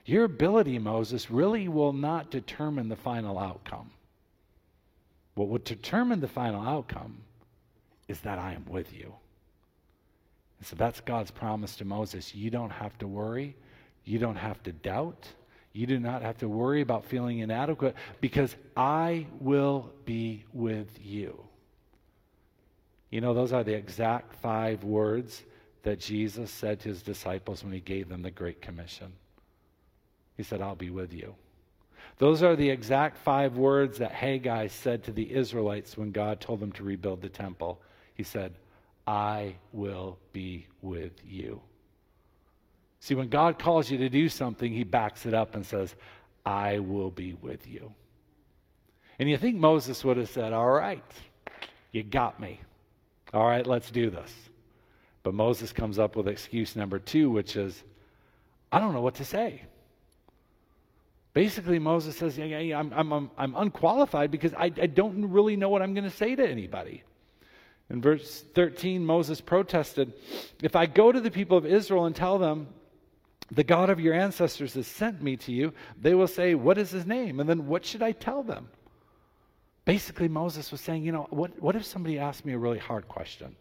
Your 0.05 0.23
ability, 0.23 0.79
Moses, 0.79 1.29
really 1.29 1.67
will 1.67 1.93
not 1.93 2.31
determine 2.31 2.89
the 2.89 2.95
final 2.95 3.37
outcome. 3.37 3.91
What 5.37 5.49
would 5.49 5.65
determine 5.65 6.19
the 6.19 6.27
final 6.27 6.67
outcome 6.67 7.19
is 8.07 8.19
that 8.21 8.39
I 8.39 8.53
am 8.53 8.65
with 8.67 8.91
you. 8.91 9.13
And 10.57 10.65
so 10.65 10.75
that's 10.75 10.99
God's 10.99 11.29
promise 11.29 11.75
to 11.75 11.85
Moses. 11.85 12.33
You 12.33 12.49
don't 12.49 12.71
have 12.71 12.97
to 12.97 13.07
worry. 13.07 13.55
You 14.03 14.17
don't 14.17 14.35
have 14.35 14.63
to 14.63 14.71
doubt. 14.71 15.27
You 15.73 15.85
do 15.85 15.99
not 15.99 16.23
have 16.23 16.39
to 16.39 16.47
worry 16.47 16.81
about 16.81 17.05
feeling 17.05 17.37
inadequate 17.37 17.93
because 18.19 18.55
I 18.75 19.27
will 19.39 19.91
be 20.05 20.43
with 20.53 20.89
you. 21.05 21.39
You 23.11 23.21
know, 23.21 23.35
those 23.35 23.53
are 23.53 23.63
the 23.63 23.75
exact 23.75 24.33
five 24.37 24.83
words 24.83 25.43
that 25.83 25.99
Jesus 25.99 26.49
said 26.49 26.79
to 26.79 26.89
his 26.89 27.03
disciples 27.03 27.63
when 27.63 27.73
he 27.73 27.79
gave 27.79 28.09
them 28.09 28.23
the 28.23 28.31
Great 28.31 28.59
Commission. 28.59 29.13
He 30.35 30.41
said, 30.41 30.61
I'll 30.61 30.73
be 30.73 30.89
with 30.89 31.13
you. 31.13 31.35
Those 32.19 32.41
are 32.41 32.55
the 32.55 32.69
exact 32.69 33.17
five 33.17 33.57
words 33.57 33.99
that 33.99 34.11
Haggai 34.11 34.67
said 34.67 35.03
to 35.03 35.11
the 35.11 35.31
Israelites 35.33 35.97
when 35.97 36.11
God 36.11 36.41
told 36.41 36.59
them 36.59 36.71
to 36.73 36.83
rebuild 36.83 37.21
the 37.21 37.29
temple. 37.29 37.79
He 38.15 38.23
said, 38.23 38.53
I 39.05 39.55
will 39.71 40.17
be 40.33 40.67
with 40.81 41.13
you. 41.25 41.61
See, 42.99 43.13
when 43.13 43.29
God 43.29 43.59
calls 43.59 43.91
you 43.91 43.99
to 43.99 44.09
do 44.09 44.27
something, 44.29 44.73
he 44.73 44.83
backs 44.83 45.25
it 45.25 45.33
up 45.33 45.53
and 45.53 45.65
says, 45.65 45.95
I 46.45 46.79
will 46.79 47.11
be 47.11 47.33
with 47.33 47.67
you. 47.67 47.93
And 49.19 49.29
you 49.29 49.37
think 49.37 49.55
Moses 49.55 50.03
would 50.03 50.17
have 50.17 50.29
said, 50.29 50.53
All 50.53 50.69
right, 50.69 51.03
you 51.91 52.03
got 52.03 52.39
me. 52.39 52.59
All 53.33 53.45
right, 53.45 53.65
let's 53.65 53.91
do 53.91 54.09
this. 54.09 54.33
But 55.23 55.33
Moses 55.33 55.71
comes 55.71 55.99
up 55.99 56.15
with 56.15 56.27
excuse 56.27 56.75
number 56.75 56.99
two, 56.99 57.29
which 57.29 57.55
is, 57.55 57.83
I 58.71 58.79
don't 58.79 58.93
know 58.93 59.01
what 59.01 59.15
to 59.15 59.25
say. 59.25 59.63
Basically, 61.37 61.77
Moses 61.77 62.17
says, 62.17 62.35
yeah, 62.35 62.45
yeah, 62.45 62.79
I'm, 62.79 62.91
I'm, 63.13 63.29
I'm 63.37 63.55
unqualified 63.55 64.31
because 64.31 64.55
I, 64.55 64.71
I 64.81 64.87
don't 64.87 65.29
really 65.29 65.55
know 65.55 65.69
what 65.69 65.83
I'm 65.83 65.93
going 65.93 66.09
to 66.09 66.17
say 66.17 66.35
to 66.35 66.43
anybody. 66.43 67.03
In 67.91 68.01
verse 68.01 68.43
13, 68.55 69.05
Moses 69.05 69.39
protested 69.39 70.13
If 70.63 70.75
I 70.75 70.87
go 70.87 71.11
to 71.11 71.21
the 71.21 71.29
people 71.29 71.55
of 71.55 71.63
Israel 71.63 72.05
and 72.05 72.15
tell 72.15 72.39
them, 72.39 72.69
the 73.51 73.63
God 73.63 73.91
of 73.91 73.99
your 73.99 74.15
ancestors 74.15 74.73
has 74.73 74.87
sent 74.87 75.21
me 75.21 75.37
to 75.37 75.51
you, 75.51 75.73
they 76.01 76.15
will 76.15 76.25
say, 76.25 76.55
What 76.55 76.79
is 76.79 76.89
his 76.89 77.05
name? 77.05 77.39
And 77.39 77.47
then 77.47 77.67
what 77.67 77.85
should 77.85 78.01
I 78.01 78.13
tell 78.13 78.41
them? 78.41 78.69
Basically, 79.85 80.27
Moses 80.27 80.71
was 80.71 80.81
saying, 80.81 81.03
You 81.03 81.11
know, 81.11 81.27
what, 81.29 81.61
what 81.61 81.75
if 81.75 81.85
somebody 81.85 82.17
asked 82.17 82.45
me 82.45 82.53
a 82.53 82.57
really 82.57 82.79
hard 82.79 83.07
question? 83.07 83.55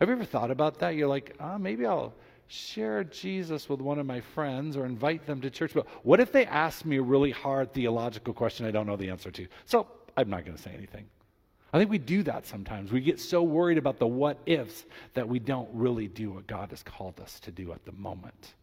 Have 0.00 0.08
you 0.08 0.14
ever 0.14 0.24
thought 0.24 0.50
about 0.50 0.78
that? 0.78 0.94
You're 0.94 1.08
like, 1.08 1.36
oh, 1.38 1.58
maybe 1.58 1.84
I'll 1.84 2.14
share 2.46 3.04
Jesus 3.04 3.68
with 3.68 3.80
one 3.80 3.98
of 3.98 4.06
my 4.06 4.20
friends 4.20 4.76
or 4.76 4.86
invite 4.86 5.26
them 5.26 5.40
to 5.40 5.50
church. 5.50 5.72
But 5.74 5.86
what 6.04 6.20
if 6.20 6.32
they 6.32 6.46
ask 6.46 6.84
me 6.84 6.96
a 6.98 7.02
really 7.02 7.30
hard 7.30 7.72
theological 7.72 8.34
question 8.34 8.66
I 8.66 8.70
don't 8.70 8.86
know 8.86 8.96
the 8.96 9.10
answer 9.10 9.30
to? 9.30 9.46
So 9.64 9.86
I'm 10.16 10.30
not 10.30 10.44
going 10.44 10.56
to 10.56 10.62
say 10.62 10.72
anything. 10.76 11.06
I 11.72 11.78
think 11.78 11.90
we 11.90 11.98
do 11.98 12.22
that 12.22 12.46
sometimes. 12.46 12.92
We 12.92 13.00
get 13.00 13.18
so 13.18 13.42
worried 13.42 13.78
about 13.78 13.98
the 13.98 14.06
what 14.06 14.38
ifs 14.46 14.84
that 15.14 15.28
we 15.28 15.40
don't 15.40 15.68
really 15.72 16.06
do 16.06 16.30
what 16.30 16.46
God 16.46 16.70
has 16.70 16.84
called 16.84 17.18
us 17.18 17.40
to 17.40 17.50
do 17.50 17.72
at 17.72 17.84
the 17.84 17.92
moment. 17.92 18.54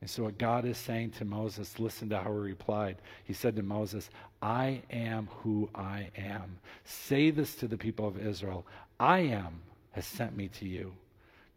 And 0.00 0.08
so, 0.08 0.24
what 0.24 0.38
God 0.38 0.64
is 0.64 0.78
saying 0.78 1.10
to 1.12 1.24
Moses, 1.24 1.78
listen 1.78 2.08
to 2.08 2.18
how 2.18 2.32
he 2.32 2.38
replied. 2.38 2.96
He 3.24 3.32
said 3.32 3.54
to 3.56 3.62
Moses, 3.62 4.08
I 4.42 4.82
am 4.90 5.28
who 5.42 5.68
I 5.74 6.08
am. 6.16 6.58
Say 6.84 7.30
this 7.30 7.54
to 7.56 7.68
the 7.68 7.76
people 7.76 8.08
of 8.08 8.18
Israel 8.18 8.66
I 8.98 9.20
am 9.20 9.60
has 9.92 10.06
sent 10.06 10.36
me 10.36 10.48
to 10.48 10.66
you. 10.66 10.94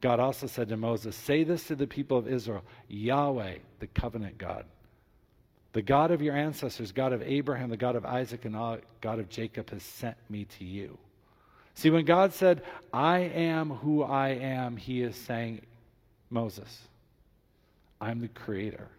God 0.03 0.19
also 0.19 0.47
said 0.47 0.67
to 0.67 0.75
Moses, 0.75 1.15
Say 1.15 1.45
this 1.45 1.63
to 1.67 1.77
the 1.77 1.87
people 1.87 2.17
of 2.17 2.27
Israel 2.27 2.65
Yahweh, 2.89 3.59
the 3.79 3.87
covenant 3.87 4.37
God, 4.37 4.65
the 5.71 5.81
God 5.81 6.11
of 6.11 6.21
your 6.21 6.35
ancestors, 6.35 6.91
God 6.91 7.13
of 7.13 7.21
Abraham, 7.21 7.69
the 7.69 7.77
God 7.77 7.95
of 7.95 8.05
Isaac, 8.05 8.43
and 8.43 8.53
God 8.99 9.19
of 9.19 9.29
Jacob, 9.29 9.69
has 9.69 9.81
sent 9.81 10.17
me 10.29 10.45
to 10.59 10.65
you. 10.65 10.97
See, 11.75 11.89
when 11.89 12.03
God 12.03 12.33
said, 12.33 12.63
I 12.91 13.19
am 13.19 13.69
who 13.69 14.03
I 14.03 14.31
am, 14.31 14.75
he 14.75 15.01
is 15.01 15.15
saying, 15.15 15.61
Moses, 16.29 16.81
I'm 18.01 18.19
the 18.19 18.27
creator. 18.27 18.89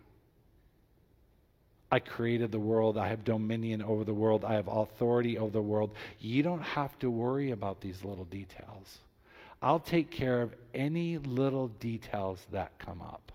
I 1.92 1.98
created 1.98 2.50
the 2.50 2.58
world. 2.58 2.96
I 2.96 3.08
have 3.08 3.24
dominion 3.24 3.82
over 3.82 4.04
the 4.04 4.14
world. 4.14 4.42
I 4.42 4.54
have 4.54 4.68
authority 4.68 5.36
over 5.36 5.50
the 5.50 5.60
world. 5.60 5.90
You 6.18 6.42
don't 6.42 6.62
have 6.62 6.98
to 7.00 7.10
worry 7.10 7.50
about 7.50 7.82
these 7.82 8.02
little 8.02 8.24
details. 8.24 9.00
I'll 9.64 9.80
take 9.80 10.10
care 10.10 10.42
of 10.42 10.54
any 10.74 11.16
little 11.16 11.68
details 11.68 12.46
that 12.52 12.78
come 12.78 13.00
up. 13.00 13.32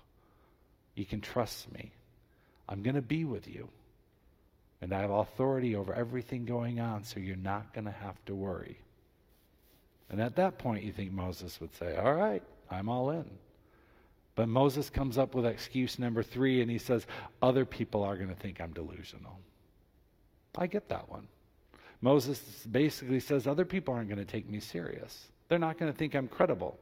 You 0.93 1.03
can 1.03 1.21
trust 1.21 1.71
me. 1.71 1.91
I'm 2.69 2.83
going 2.83 2.97
to 2.97 3.01
be 3.01 3.25
with 3.25 3.47
you. 3.47 3.67
And 4.79 4.93
I 4.93 5.01
have 5.01 5.09
authority 5.09 5.75
over 5.75 5.91
everything 5.91 6.45
going 6.45 6.79
on, 6.79 7.03
so 7.03 7.19
you're 7.19 7.35
not 7.35 7.73
going 7.73 7.85
to 7.85 7.91
have 7.91 8.23
to 8.27 8.35
worry. 8.35 8.77
And 10.11 10.21
at 10.21 10.35
that 10.35 10.59
point, 10.59 10.83
you 10.83 10.91
think 10.91 11.11
Moses 11.11 11.59
would 11.59 11.73
say, 11.73 11.95
All 11.95 12.13
right, 12.13 12.43
I'm 12.69 12.89
all 12.89 13.09
in. 13.09 13.25
But 14.35 14.49
Moses 14.49 14.91
comes 14.91 15.17
up 15.17 15.33
with 15.33 15.47
excuse 15.47 15.97
number 15.97 16.21
three 16.21 16.61
and 16.61 16.69
he 16.69 16.77
says, 16.77 17.07
Other 17.41 17.65
people 17.65 18.03
are 18.03 18.15
going 18.15 18.29
to 18.29 18.35
think 18.35 18.61
I'm 18.61 18.71
delusional. 18.71 19.39
I 20.55 20.67
get 20.67 20.89
that 20.89 21.09
one. 21.09 21.27
Moses 22.01 22.39
basically 22.69 23.19
says, 23.19 23.47
Other 23.47 23.65
people 23.65 23.95
aren't 23.95 24.09
going 24.09 24.23
to 24.23 24.31
take 24.31 24.47
me 24.47 24.59
serious. 24.59 25.29
They're 25.49 25.59
not 25.59 25.77
going 25.77 25.91
to 25.91 25.97
think 25.97 26.15
I'm 26.15 26.27
credible. 26.27 26.79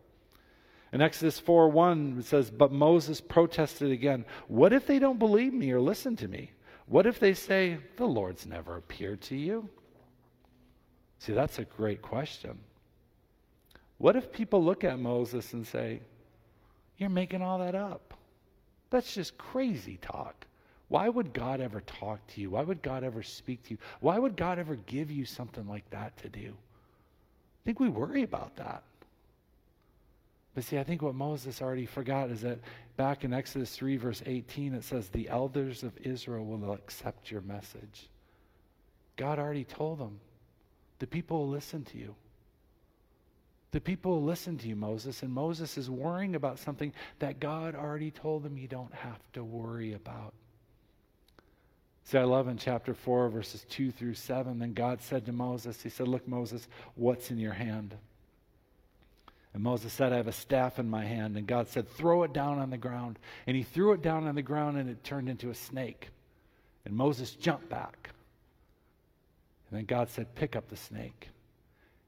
In 0.93 1.01
Exodus 1.01 1.39
4 1.39 1.69
1, 1.69 2.17
it 2.19 2.25
says, 2.25 2.51
But 2.51 2.71
Moses 2.71 3.19
protested 3.19 3.91
again. 3.91 4.23
What 4.47 4.71
if 4.71 4.85
they 4.85 4.99
don't 4.99 5.19
believe 5.19 5.53
me 5.53 5.71
or 5.71 5.81
listen 5.81 6.15
to 6.17 6.27
me? 6.27 6.51
What 6.85 7.05
if 7.07 7.19
they 7.19 7.33
say, 7.33 7.79
The 7.97 8.05
Lord's 8.05 8.45
never 8.45 8.77
appeared 8.77 9.21
to 9.23 9.35
you? 9.35 9.67
See, 11.19 11.33
that's 11.33 11.59
a 11.59 11.65
great 11.65 12.01
question. 12.01 12.59
What 13.97 14.15
if 14.15 14.31
people 14.31 14.63
look 14.63 14.83
at 14.83 14.99
Moses 14.99 15.53
and 15.53 15.65
say, 15.65 16.01
you're 16.97 17.09
making 17.09 17.41
all 17.41 17.59
that 17.59 17.75
up. 17.75 18.13
That's 18.89 19.13
just 19.13 19.37
crazy 19.37 19.97
talk. 20.01 20.45
Why 20.87 21.09
would 21.09 21.33
God 21.33 21.61
ever 21.61 21.81
talk 21.81 22.25
to 22.27 22.41
you? 22.41 22.51
Why 22.51 22.63
would 22.63 22.81
God 22.81 23.03
ever 23.03 23.21
speak 23.21 23.63
to 23.63 23.71
you? 23.71 23.77
Why 23.99 24.17
would 24.17 24.35
God 24.35 24.57
ever 24.57 24.75
give 24.75 25.11
you 25.11 25.25
something 25.25 25.67
like 25.67 25.87
that 25.91 26.17
to 26.17 26.29
do? 26.29 26.53
I 27.67 27.69
think 27.69 27.81
we 27.81 27.89
worry 27.89 28.23
about 28.23 28.55
that. 28.55 28.81
But 30.55 30.63
see, 30.63 30.79
I 30.79 30.85
think 30.85 31.01
what 31.01 31.15
Moses 31.15 31.61
already 31.61 31.85
forgot 31.85 32.29
is 32.29 32.39
that 32.43 32.59
back 32.95 33.25
in 33.25 33.33
Exodus 33.33 33.75
3, 33.75 33.97
verse 33.97 34.23
18, 34.25 34.73
it 34.73 34.85
says, 34.85 35.09
The 35.09 35.27
elders 35.27 35.83
of 35.83 35.91
Israel 35.97 36.45
will 36.45 36.71
accept 36.71 37.29
your 37.29 37.41
message. 37.41 38.07
God 39.17 39.37
already 39.37 39.65
told 39.65 39.99
them, 39.99 40.21
the 40.99 41.07
people 41.07 41.39
will 41.39 41.49
listen 41.49 41.83
to 41.83 41.97
you. 41.97 42.15
The 43.71 43.81
people 43.81 44.11
will 44.11 44.23
listen 44.23 44.57
to 44.59 44.67
you, 44.69 44.77
Moses, 44.77 45.21
and 45.21 45.33
Moses 45.33 45.77
is 45.77 45.89
worrying 45.89 46.35
about 46.35 46.59
something 46.59 46.93
that 47.19 47.41
God 47.41 47.75
already 47.75 48.11
told 48.11 48.45
him 48.45 48.57
you 48.57 48.69
don't 48.69 48.93
have 48.93 49.19
to 49.33 49.43
worry 49.43 49.91
about. 49.91 50.33
See, 52.07 52.17
I 52.17 52.23
love 52.23 52.47
in 52.47 52.57
chapter 52.57 52.93
4, 52.93 53.27
verses 53.27 53.65
2 53.67 53.91
through 53.91 54.13
7. 54.13 54.59
Then 54.59 54.71
God 54.71 55.01
said 55.01 55.25
to 55.25 55.33
Moses, 55.33 55.81
He 55.81 55.89
said, 55.89 56.07
Look, 56.07 56.25
Moses, 56.25 56.65
what's 56.95 57.31
in 57.31 57.37
your 57.37 57.51
hand? 57.51 57.93
And 59.53 59.61
Moses 59.61 59.91
said, 59.91 60.13
I 60.13 60.15
have 60.15 60.29
a 60.29 60.31
staff 60.31 60.79
in 60.79 60.89
my 60.89 61.03
hand. 61.03 61.35
And 61.35 61.45
God 61.45 61.67
said, 61.67 61.89
Throw 61.89 62.23
it 62.23 62.31
down 62.31 62.59
on 62.59 62.69
the 62.69 62.77
ground. 62.77 63.19
And 63.45 63.57
he 63.57 63.63
threw 63.63 63.91
it 63.91 64.01
down 64.01 64.25
on 64.25 64.35
the 64.35 64.41
ground, 64.41 64.77
and 64.77 64.89
it 64.89 65.03
turned 65.03 65.27
into 65.27 65.49
a 65.49 65.53
snake. 65.53 66.07
And 66.85 66.95
Moses 66.95 67.31
jumped 67.31 67.67
back. 67.67 68.11
And 69.69 69.77
then 69.77 69.85
God 69.85 70.09
said, 70.09 70.33
Pick 70.33 70.55
up 70.55 70.69
the 70.69 70.77
snake. 70.77 71.27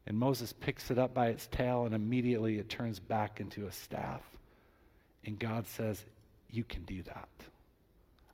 And 0.07 0.17
Moses 0.17 0.53
picks 0.53 0.91
it 0.91 0.97
up 0.97 1.13
by 1.13 1.27
its 1.27 1.47
tail, 1.47 1.83
and 1.83 1.93
immediately 1.93 2.57
it 2.57 2.69
turns 2.69 2.99
back 2.99 3.41
into 3.41 3.67
a 3.67 3.71
staff. 3.73 4.21
And 5.25 5.37
God 5.37 5.67
says, 5.67 6.05
You 6.49 6.63
can 6.63 6.83
do 6.83 7.03
that. 7.03 7.27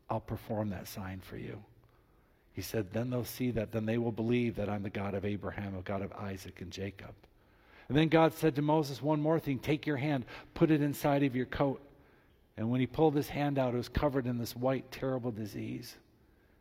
I'll 0.10 0.20
perform 0.20 0.70
that 0.70 0.88
sign 0.88 1.20
for 1.20 1.38
you. 1.38 1.62
He 2.54 2.62
said, 2.62 2.88
Then 2.94 3.10
they'll 3.10 3.26
see 3.26 3.52
that. 3.52 3.72
Then 3.72 3.86
they 3.86 3.98
will 3.98 4.12
believe 4.12 4.56
that 4.56 4.70
I'm 4.70 4.84
the 4.84 4.90
God 4.90 5.14
of 5.14 5.26
Abraham, 5.26 5.76
the 5.76 5.82
God 5.82 6.02
of 6.02 6.14
Isaac 6.14 6.62
and 6.62 6.72
Jacob. 6.72 7.14
And 7.88 7.98
then 7.98 8.08
God 8.08 8.34
said 8.34 8.56
to 8.56 8.62
Moses, 8.62 9.02
One 9.02 9.22
more 9.22 9.40
thing 9.40 9.60
take 9.60 9.86
your 9.86 9.98
hand, 9.98 10.26
put 10.54 10.72
it 10.72 10.82
inside 10.82 11.24
of 11.24 11.36
your 11.36 11.46
coat. 11.46 11.82
And 12.58 12.70
when 12.70 12.80
he 12.80 12.88
pulled 12.88 13.16
his 13.16 13.28
hand 13.28 13.60
out, 13.60 13.74
it 13.74 13.78
was 13.78 13.90
covered 13.90 14.26
in 14.26 14.38
this 14.38 14.56
white, 14.56 14.90
terrible 14.92 15.32
disease. 15.32 15.96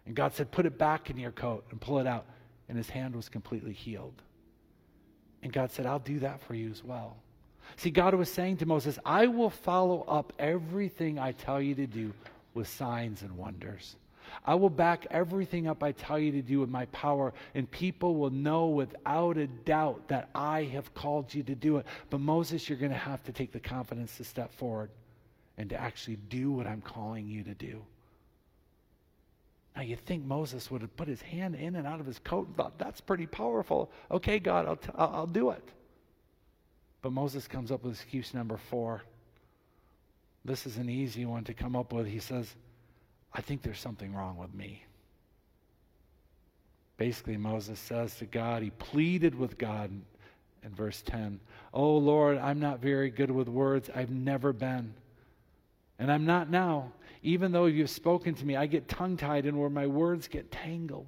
And 0.06 0.16
God 0.16 0.34
said, 0.34 0.50
Put 0.50 0.66
it 0.66 0.78
back 0.78 1.10
in 1.10 1.16
your 1.16 1.32
coat 1.32 1.64
and 1.70 1.80
pull 1.80 1.98
it 1.98 2.06
out. 2.06 2.26
And 2.68 2.76
his 2.76 2.90
hand 2.90 3.14
was 3.14 3.28
completely 3.28 3.72
healed. 3.72 4.20
And 5.42 5.52
God 5.52 5.70
said, 5.70 5.86
I'll 5.86 5.98
do 5.98 6.18
that 6.20 6.42
for 6.42 6.54
you 6.54 6.70
as 6.70 6.82
well. 6.82 7.16
See, 7.76 7.90
God 7.90 8.14
was 8.14 8.30
saying 8.30 8.58
to 8.58 8.66
Moses, 8.66 8.98
I 9.04 9.26
will 9.26 9.50
follow 9.50 10.02
up 10.02 10.32
everything 10.38 11.18
I 11.18 11.32
tell 11.32 11.60
you 11.60 11.74
to 11.76 11.86
do 11.86 12.12
with 12.54 12.68
signs 12.68 13.22
and 13.22 13.36
wonders. 13.36 13.96
I 14.44 14.54
will 14.54 14.70
back 14.70 15.06
everything 15.10 15.66
up 15.66 15.82
I 15.82 15.92
tell 15.92 16.18
you 16.18 16.32
to 16.32 16.42
do 16.42 16.60
with 16.60 16.70
my 16.70 16.86
power, 16.86 17.32
and 17.54 17.70
people 17.70 18.16
will 18.16 18.30
know 18.30 18.66
without 18.66 19.36
a 19.36 19.46
doubt 19.46 20.08
that 20.08 20.28
I 20.34 20.64
have 20.64 20.94
called 20.94 21.32
you 21.32 21.42
to 21.44 21.54
do 21.54 21.76
it. 21.76 21.86
But 22.10 22.20
Moses, 22.20 22.68
you're 22.68 22.78
going 22.78 22.90
to 22.90 22.96
have 22.96 23.22
to 23.24 23.32
take 23.32 23.52
the 23.52 23.60
confidence 23.60 24.16
to 24.16 24.24
step 24.24 24.52
forward 24.54 24.90
and 25.56 25.70
to 25.70 25.80
actually 25.80 26.16
do 26.28 26.50
what 26.50 26.66
I'm 26.66 26.80
calling 26.80 27.28
you 27.28 27.44
to 27.44 27.54
do. 27.54 27.82
Now, 29.76 29.82
you 29.82 29.96
think 29.96 30.24
Moses 30.24 30.70
would 30.70 30.82
have 30.82 30.96
put 30.96 31.08
his 31.08 31.20
hand 31.20 31.56
in 31.56 31.74
and 31.76 31.86
out 31.86 32.00
of 32.00 32.06
his 32.06 32.18
coat 32.20 32.46
and 32.46 32.56
thought, 32.56 32.78
that's 32.78 33.00
pretty 33.00 33.26
powerful. 33.26 33.90
Okay, 34.10 34.38
God, 34.38 34.66
I'll, 34.66 34.76
t- 34.76 34.90
I'll, 34.94 35.26
do 35.26 35.50
it. 35.50 35.64
But 37.02 37.12
Moses 37.12 37.48
comes 37.48 37.72
up 37.72 37.82
with 37.82 37.94
excuse 37.94 38.34
number 38.34 38.56
four. 38.56 39.02
This 40.44 40.66
is 40.66 40.76
an 40.76 40.90
easy 40.90 41.24
one 41.24 41.44
to 41.44 41.54
come 41.54 41.74
up 41.74 41.92
with. 41.92 42.06
He 42.06 42.18
says, 42.18 42.54
I 43.32 43.40
think 43.40 43.62
there's 43.62 43.80
something 43.80 44.14
wrong 44.14 44.36
with 44.36 44.54
me. 44.54 44.84
Basically, 46.96 47.36
Moses 47.36 47.80
says 47.80 48.16
to 48.16 48.26
God, 48.26 48.62
he 48.62 48.70
pleaded 48.70 49.34
with 49.34 49.58
God 49.58 49.90
in 50.62 50.74
verse 50.74 51.02
10 51.02 51.40
Oh 51.72 51.96
Lord, 51.96 52.38
I'm 52.38 52.60
not 52.60 52.80
very 52.80 53.10
good 53.10 53.30
with 53.30 53.48
words. 53.48 53.90
I've 53.94 54.10
never 54.10 54.52
been. 54.52 54.94
And 55.98 56.10
I'm 56.10 56.26
not 56.26 56.50
now. 56.50 56.92
Even 57.22 57.52
though 57.52 57.66
you've 57.66 57.90
spoken 57.90 58.34
to 58.34 58.44
me, 58.44 58.54
I 58.54 58.66
get 58.66 58.88
tongue 58.88 59.16
tied 59.16 59.46
and 59.46 59.58
where 59.58 59.70
my 59.70 59.86
words 59.86 60.28
get 60.28 60.52
tangled. 60.52 61.06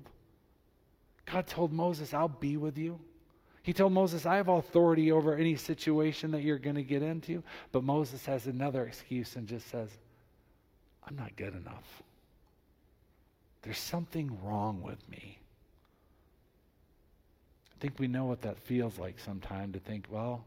God 1.26 1.46
told 1.46 1.72
Moses, 1.72 2.14
I'll 2.14 2.28
be 2.28 2.56
with 2.56 2.78
you. 2.78 2.98
He 3.66 3.72
told 3.72 3.92
Moses, 3.92 4.26
I 4.26 4.36
have 4.36 4.46
authority 4.46 5.10
over 5.10 5.34
any 5.34 5.56
situation 5.56 6.30
that 6.30 6.42
you're 6.42 6.56
going 6.56 6.76
to 6.76 6.84
get 6.84 7.02
into. 7.02 7.42
But 7.72 7.82
Moses 7.82 8.24
has 8.26 8.46
another 8.46 8.86
excuse 8.86 9.34
and 9.34 9.48
just 9.48 9.68
says, 9.68 9.88
I'm 11.04 11.16
not 11.16 11.34
good 11.34 11.52
enough. 11.52 12.02
There's 13.62 13.80
something 13.80 14.38
wrong 14.44 14.82
with 14.82 15.00
me. 15.10 15.40
I 17.72 17.74
think 17.80 17.98
we 17.98 18.06
know 18.06 18.26
what 18.26 18.42
that 18.42 18.56
feels 18.56 19.00
like 19.00 19.18
sometimes 19.18 19.72
to 19.72 19.80
think, 19.80 20.06
well, 20.08 20.44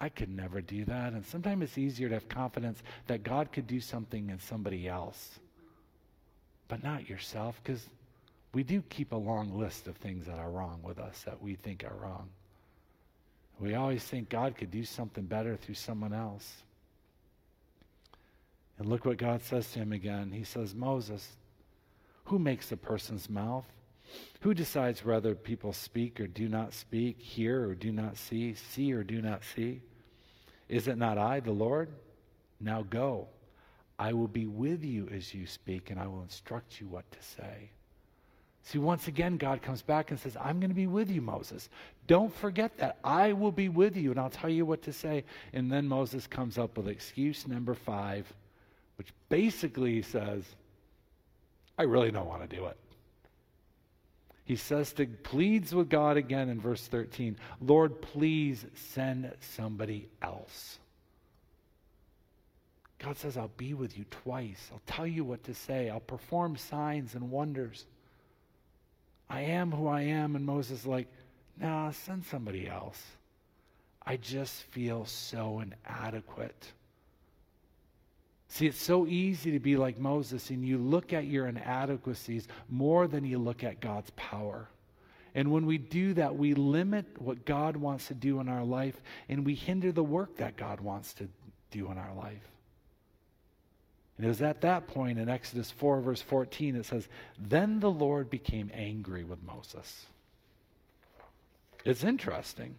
I 0.00 0.08
could 0.08 0.30
never 0.30 0.62
do 0.62 0.86
that. 0.86 1.12
And 1.12 1.26
sometimes 1.26 1.64
it's 1.64 1.76
easier 1.76 2.08
to 2.08 2.14
have 2.14 2.30
confidence 2.30 2.82
that 3.08 3.24
God 3.24 3.52
could 3.52 3.66
do 3.66 3.78
something 3.78 4.30
in 4.30 4.38
somebody 4.38 4.88
else, 4.88 5.38
but 6.66 6.82
not 6.82 7.10
yourself, 7.10 7.60
because 7.62 7.84
we 8.54 8.62
do 8.62 8.80
keep 8.88 9.12
a 9.12 9.16
long 9.16 9.52
list 9.58 9.86
of 9.86 9.98
things 9.98 10.24
that 10.24 10.38
are 10.38 10.50
wrong 10.50 10.80
with 10.82 10.98
us 10.98 11.24
that 11.26 11.42
we 11.42 11.54
think 11.54 11.84
are 11.84 12.02
wrong. 12.02 12.30
We 13.58 13.74
always 13.74 14.04
think 14.04 14.28
God 14.28 14.56
could 14.56 14.70
do 14.70 14.84
something 14.84 15.24
better 15.24 15.56
through 15.56 15.74
someone 15.74 16.12
else. 16.12 16.62
And 18.78 18.88
look 18.88 19.04
what 19.04 19.18
God 19.18 19.42
says 19.42 19.70
to 19.72 19.80
him 19.80 19.92
again. 19.92 20.30
He 20.30 20.44
says, 20.44 20.74
Moses, 20.74 21.36
who 22.24 22.38
makes 22.38 22.70
a 22.70 22.76
person's 22.76 23.28
mouth? 23.28 23.66
Who 24.40 24.54
decides 24.54 25.04
whether 25.04 25.34
people 25.34 25.72
speak 25.72 26.20
or 26.20 26.26
do 26.26 26.48
not 26.48 26.72
speak, 26.72 27.20
hear 27.20 27.68
or 27.68 27.74
do 27.74 27.90
not 27.90 28.16
see, 28.16 28.54
see 28.54 28.92
or 28.92 29.02
do 29.02 29.20
not 29.20 29.42
see? 29.54 29.82
Is 30.68 30.86
it 30.86 30.96
not 30.96 31.18
I, 31.18 31.40
the 31.40 31.50
Lord? 31.50 31.88
Now 32.60 32.82
go. 32.82 33.28
I 33.98 34.12
will 34.12 34.28
be 34.28 34.46
with 34.46 34.84
you 34.84 35.08
as 35.12 35.34
you 35.34 35.46
speak, 35.46 35.90
and 35.90 35.98
I 35.98 36.06
will 36.06 36.22
instruct 36.22 36.80
you 36.80 36.86
what 36.86 37.10
to 37.10 37.18
say. 37.20 37.70
See, 38.62 38.78
once 38.78 39.08
again, 39.08 39.38
God 39.38 39.62
comes 39.62 39.82
back 39.82 40.10
and 40.10 40.20
says, 40.20 40.36
I'm 40.36 40.60
going 40.60 40.70
to 40.70 40.76
be 40.76 40.86
with 40.86 41.10
you, 41.10 41.22
Moses. 41.22 41.68
Don't 42.08 42.34
forget 42.34 42.78
that. 42.78 42.96
I 43.04 43.34
will 43.34 43.52
be 43.52 43.68
with 43.68 43.96
you, 43.96 44.10
and 44.10 44.18
I'll 44.18 44.30
tell 44.30 44.50
you 44.50 44.64
what 44.66 44.82
to 44.82 44.92
say. 44.92 45.24
And 45.52 45.70
then 45.70 45.86
Moses 45.86 46.26
comes 46.26 46.58
up 46.58 46.76
with 46.76 46.88
excuse 46.88 47.46
number 47.46 47.74
five, 47.74 48.32
which 48.96 49.12
basically 49.28 50.00
says, 50.02 50.42
I 51.78 51.82
really 51.82 52.10
don't 52.10 52.26
want 52.26 52.48
to 52.48 52.56
do 52.56 52.64
it. 52.64 52.78
He 54.46 54.56
says 54.56 54.94
to 54.94 55.06
pleads 55.06 55.74
with 55.74 55.90
God 55.90 56.16
again 56.16 56.48
in 56.48 56.58
verse 56.58 56.86
13, 56.86 57.36
Lord, 57.60 58.00
please 58.00 58.64
send 58.74 59.30
somebody 59.40 60.08
else. 60.22 60.78
God 62.98 63.18
says, 63.18 63.36
I'll 63.36 63.50
be 63.58 63.74
with 63.74 63.98
you 63.98 64.06
twice. 64.10 64.70
I'll 64.72 64.80
tell 64.86 65.06
you 65.06 65.24
what 65.24 65.44
to 65.44 65.54
say. 65.54 65.90
I'll 65.90 66.00
perform 66.00 66.56
signs 66.56 67.14
and 67.14 67.30
wonders. 67.30 67.84
I 69.28 69.42
am 69.42 69.70
who 69.70 69.86
I 69.86 70.00
am. 70.00 70.34
And 70.34 70.46
Moses 70.46 70.80
is 70.80 70.86
like, 70.86 71.06
nah, 71.60 71.90
send 71.90 72.24
somebody 72.26 72.68
else. 72.68 73.02
I 74.04 74.16
just 74.16 74.62
feel 74.64 75.04
so 75.04 75.60
inadequate. 75.60 76.72
See, 78.48 78.66
it's 78.66 78.80
so 78.80 79.06
easy 79.06 79.52
to 79.52 79.60
be 79.60 79.76
like 79.76 79.98
Moses, 79.98 80.48
and 80.50 80.66
you 80.66 80.78
look 80.78 81.12
at 81.12 81.26
your 81.26 81.46
inadequacies 81.46 82.48
more 82.70 83.06
than 83.06 83.24
you 83.24 83.38
look 83.38 83.62
at 83.62 83.80
God's 83.80 84.10
power. 84.16 84.68
And 85.34 85.52
when 85.52 85.66
we 85.66 85.76
do 85.76 86.14
that, 86.14 86.36
we 86.36 86.54
limit 86.54 87.04
what 87.18 87.44
God 87.44 87.76
wants 87.76 88.08
to 88.08 88.14
do 88.14 88.40
in 88.40 88.48
our 88.48 88.64
life, 88.64 89.00
and 89.28 89.44
we 89.44 89.54
hinder 89.54 89.92
the 89.92 90.02
work 90.02 90.38
that 90.38 90.56
God 90.56 90.80
wants 90.80 91.12
to 91.14 91.28
do 91.70 91.90
in 91.90 91.98
our 91.98 92.14
life. 92.14 92.48
And 94.16 94.24
it 94.24 94.28
was 94.28 94.42
at 94.42 94.62
that 94.62 94.88
point 94.88 95.18
in 95.18 95.28
Exodus 95.28 95.70
4, 95.70 96.00
verse 96.00 96.22
14, 96.22 96.76
it 96.76 96.86
says, 96.86 97.06
Then 97.38 97.78
the 97.78 97.90
Lord 97.90 98.30
became 98.30 98.70
angry 98.74 99.22
with 99.22 99.42
Moses. 99.44 100.06
It's 101.88 102.04
interesting. 102.04 102.74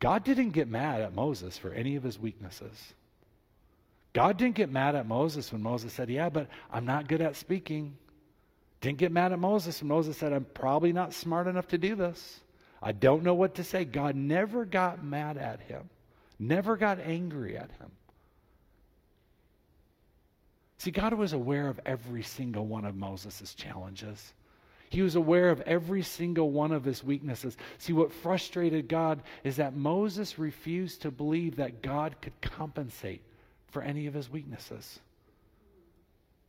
God 0.00 0.24
didn't 0.24 0.50
get 0.50 0.66
mad 0.66 1.00
at 1.00 1.14
Moses 1.14 1.56
for 1.56 1.70
any 1.70 1.94
of 1.94 2.02
his 2.02 2.18
weaknesses. 2.18 2.92
God 4.12 4.36
didn't 4.36 4.56
get 4.56 4.68
mad 4.68 4.96
at 4.96 5.06
Moses 5.06 5.52
when 5.52 5.62
Moses 5.62 5.92
said, 5.92 6.10
Yeah, 6.10 6.28
but 6.28 6.48
I'm 6.72 6.84
not 6.84 7.06
good 7.06 7.20
at 7.20 7.36
speaking. 7.36 7.96
Didn't 8.80 8.98
get 8.98 9.12
mad 9.12 9.30
at 9.30 9.38
Moses 9.38 9.80
when 9.80 9.88
Moses 9.88 10.16
said, 10.16 10.32
I'm 10.32 10.44
probably 10.44 10.92
not 10.92 11.14
smart 11.14 11.46
enough 11.46 11.68
to 11.68 11.78
do 11.78 11.94
this. 11.94 12.40
I 12.82 12.90
don't 12.90 13.22
know 13.22 13.34
what 13.34 13.54
to 13.54 13.64
say. 13.64 13.84
God 13.84 14.16
never 14.16 14.64
got 14.64 15.04
mad 15.04 15.38
at 15.38 15.60
him, 15.60 15.88
never 16.36 16.76
got 16.76 16.98
angry 16.98 17.56
at 17.56 17.70
him. 17.78 17.92
See, 20.78 20.90
God 20.90 21.14
was 21.14 21.32
aware 21.32 21.68
of 21.68 21.78
every 21.86 22.24
single 22.24 22.66
one 22.66 22.86
of 22.86 22.96
Moses' 22.96 23.54
challenges. 23.54 24.34
He 24.88 25.02
was 25.02 25.16
aware 25.16 25.50
of 25.50 25.60
every 25.62 26.02
single 26.02 26.50
one 26.50 26.72
of 26.72 26.84
his 26.84 27.02
weaknesses. 27.02 27.56
See, 27.78 27.92
what 27.92 28.12
frustrated 28.12 28.88
God 28.88 29.22
is 29.44 29.56
that 29.56 29.74
Moses 29.74 30.38
refused 30.38 31.02
to 31.02 31.10
believe 31.10 31.56
that 31.56 31.82
God 31.82 32.16
could 32.22 32.40
compensate 32.40 33.22
for 33.68 33.82
any 33.82 34.06
of 34.06 34.14
his 34.14 34.30
weaknesses. 34.30 35.00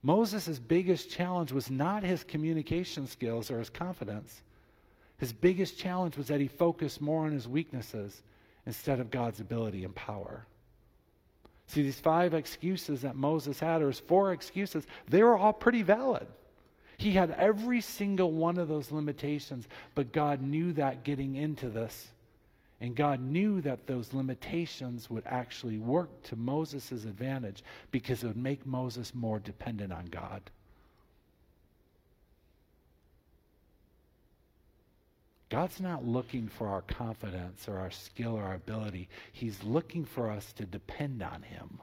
Moses' 0.04 0.60
biggest 0.60 1.10
challenge 1.10 1.52
was 1.52 1.69
not 1.69 2.04
his 2.04 2.23
communication 2.23 3.08
skills 3.08 3.50
or 3.50 3.60
his 3.60 3.69
confidence. 3.69 4.41
His 5.17 5.34
biggest 5.34 5.78
challenge 5.78 6.15
was 6.15 6.28
that 6.28 6.39
he 6.39 6.47
focused 6.47 7.02
more 7.02 7.26
on 7.26 7.32
his 7.32 7.47
weaknesses 7.47 8.21
instead 8.65 9.00
of 9.00 9.10
God's 9.10 9.39
ability 9.39 9.84
and 9.84 9.95
power. 9.95 10.45
See, 11.67 11.82
these 11.82 12.00
five 12.00 12.34
excuses 12.34 13.02
that 13.02 13.15
Moses 13.15 13.60
had, 13.60 13.82
or 13.82 13.88
his 13.88 14.00
four 14.00 14.32
excuses, 14.32 14.86
they 15.10 15.23
were 15.23 15.38
all 15.38 15.54
pretty 15.54 15.82
valid. 15.82 16.28
He 16.97 17.12
had 17.12 17.31
every 17.31 17.81
single 17.81 18.31
one 18.31 18.57
of 18.57 18.67
those 18.67 18.91
limitations, 18.91 19.67
but 19.93 20.12
God 20.12 20.41
knew 20.41 20.73
that 20.73 21.03
getting 21.03 21.36
into 21.36 21.69
this. 21.69 22.07
And 22.79 22.95
God 22.95 23.19
knew 23.19 23.62
that 23.62 23.88
those 23.88 24.13
limitations 24.13 25.10
would 25.10 25.23
actually 25.25 25.79
work 25.79 26.10
to 26.23 26.36
Moses' 26.36 26.91
advantage 26.91 27.63
because 27.91 28.23
it 28.23 28.27
would 28.27 28.38
make 28.38 28.65
Moses 28.65 29.15
more 29.15 29.39
dependent 29.39 29.91
on 29.91 30.05
God. 30.05 30.41
God's 35.49 35.79
not 35.79 36.05
looking 36.05 36.47
for 36.47 36.67
our 36.67 36.81
confidence 36.81 37.67
or 37.67 37.77
our 37.77 37.91
skill 37.91 38.36
or 38.36 38.43
our 38.43 38.55
ability. 38.55 39.07
He's 39.31 39.63
looking 39.63 40.03
for 40.03 40.29
us 40.29 40.51
to 40.53 40.65
depend 40.65 41.23
on 41.23 41.41
Him. 41.41 41.79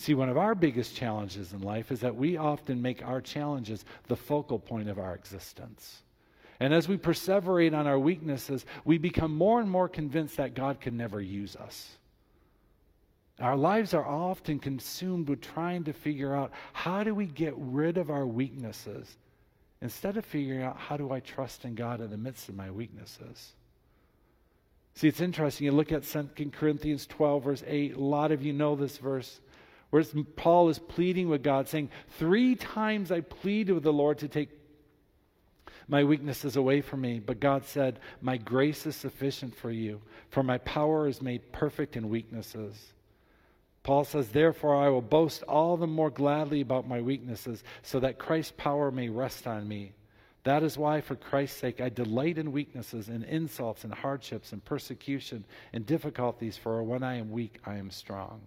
See, 0.00 0.14
one 0.14 0.30
of 0.30 0.38
our 0.38 0.54
biggest 0.54 0.96
challenges 0.96 1.52
in 1.52 1.60
life 1.60 1.92
is 1.92 2.00
that 2.00 2.16
we 2.16 2.38
often 2.38 2.80
make 2.80 3.04
our 3.04 3.20
challenges 3.20 3.84
the 4.08 4.16
focal 4.16 4.58
point 4.58 4.88
of 4.88 4.98
our 4.98 5.14
existence. 5.14 6.00
And 6.58 6.72
as 6.72 6.88
we 6.88 6.96
perseverate 6.96 7.76
on 7.76 7.86
our 7.86 7.98
weaknesses, 7.98 8.64
we 8.86 8.96
become 8.96 9.36
more 9.36 9.60
and 9.60 9.70
more 9.70 9.90
convinced 9.90 10.38
that 10.38 10.54
God 10.54 10.80
can 10.80 10.96
never 10.96 11.20
use 11.20 11.54
us. 11.54 11.98
Our 13.40 13.58
lives 13.58 13.92
are 13.92 14.06
often 14.06 14.58
consumed 14.58 15.28
with 15.28 15.42
trying 15.42 15.84
to 15.84 15.92
figure 15.92 16.34
out 16.34 16.52
how 16.72 17.04
do 17.04 17.14
we 17.14 17.26
get 17.26 17.52
rid 17.58 17.98
of 17.98 18.08
our 18.08 18.26
weaknesses 18.26 19.18
instead 19.82 20.16
of 20.16 20.24
figuring 20.24 20.62
out 20.62 20.78
how 20.78 20.96
do 20.96 21.12
I 21.12 21.20
trust 21.20 21.66
in 21.66 21.74
God 21.74 22.00
in 22.00 22.08
the 22.08 22.16
midst 22.16 22.48
of 22.48 22.56
my 22.56 22.70
weaknesses. 22.70 23.52
See, 24.94 25.08
it's 25.08 25.20
interesting. 25.20 25.66
You 25.66 25.72
look 25.72 25.92
at 25.92 26.04
2 26.04 26.52
Corinthians 26.52 27.06
12, 27.06 27.44
verse 27.44 27.64
8. 27.66 27.96
A 27.96 28.00
lot 28.00 28.32
of 28.32 28.42
you 28.42 28.54
know 28.54 28.76
this 28.76 28.96
verse, 28.96 29.40
where 29.90 30.04
Paul 30.36 30.68
is 30.68 30.78
pleading 30.78 31.28
with 31.28 31.42
God, 31.42 31.68
saying, 31.68 31.90
Three 32.18 32.54
times 32.54 33.10
I 33.10 33.20
pleaded 33.20 33.72
with 33.72 33.82
the 33.82 33.92
Lord 33.92 34.18
to 34.18 34.28
take 34.28 34.50
my 35.88 36.04
weaknesses 36.04 36.56
away 36.56 36.80
from 36.80 37.00
me. 37.00 37.18
But 37.18 37.40
God 37.40 37.64
said, 37.64 37.98
My 38.20 38.36
grace 38.36 38.86
is 38.86 38.94
sufficient 38.94 39.56
for 39.56 39.70
you, 39.70 40.00
for 40.30 40.42
my 40.42 40.58
power 40.58 41.08
is 41.08 41.20
made 41.20 41.52
perfect 41.52 41.96
in 41.96 42.08
weaknesses. 42.08 42.92
Paul 43.82 44.04
says, 44.04 44.28
Therefore, 44.28 44.76
I 44.76 44.88
will 44.88 45.02
boast 45.02 45.42
all 45.44 45.76
the 45.76 45.86
more 45.86 46.10
gladly 46.10 46.60
about 46.60 46.88
my 46.88 47.00
weaknesses, 47.00 47.64
so 47.82 47.98
that 48.00 48.18
Christ's 48.18 48.54
power 48.56 48.90
may 48.90 49.08
rest 49.08 49.46
on 49.46 49.66
me. 49.66 49.92
That 50.44 50.62
is 50.62 50.78
why, 50.78 51.00
for 51.00 51.16
Christ's 51.16 51.58
sake, 51.58 51.80
I 51.80 51.88
delight 51.88 52.38
in 52.38 52.52
weaknesses, 52.52 53.08
and 53.08 53.24
insults, 53.24 53.84
and 53.84 53.92
hardships, 53.92 54.52
and 54.52 54.64
persecution, 54.64 55.44
and 55.72 55.84
difficulties, 55.84 56.56
for 56.56 56.82
when 56.82 57.02
I 57.02 57.16
am 57.16 57.30
weak, 57.30 57.58
I 57.66 57.76
am 57.76 57.90
strong. 57.90 58.40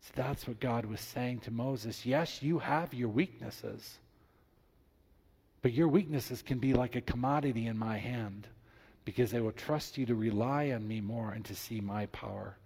So 0.00 0.12
that's 0.16 0.48
what 0.48 0.60
God 0.60 0.86
was 0.86 1.00
saying 1.00 1.40
to 1.40 1.50
Moses. 1.50 2.06
Yes, 2.06 2.42
you 2.42 2.58
have 2.58 2.94
your 2.94 3.08
weaknesses, 3.08 3.98
but 5.62 5.72
your 5.72 5.88
weaknesses 5.88 6.42
can 6.42 6.58
be 6.58 6.72
like 6.72 6.96
a 6.96 7.02
commodity 7.02 7.66
in 7.66 7.76
my 7.76 7.98
hand 7.98 8.48
because 9.04 9.30
they 9.30 9.40
will 9.40 9.52
trust 9.52 9.98
you 9.98 10.06
to 10.06 10.14
rely 10.14 10.70
on 10.70 10.86
me 10.86 11.00
more 11.00 11.32
and 11.32 11.44
to 11.44 11.54
see 11.54 11.80
my 11.80 12.06
power. 12.06 12.56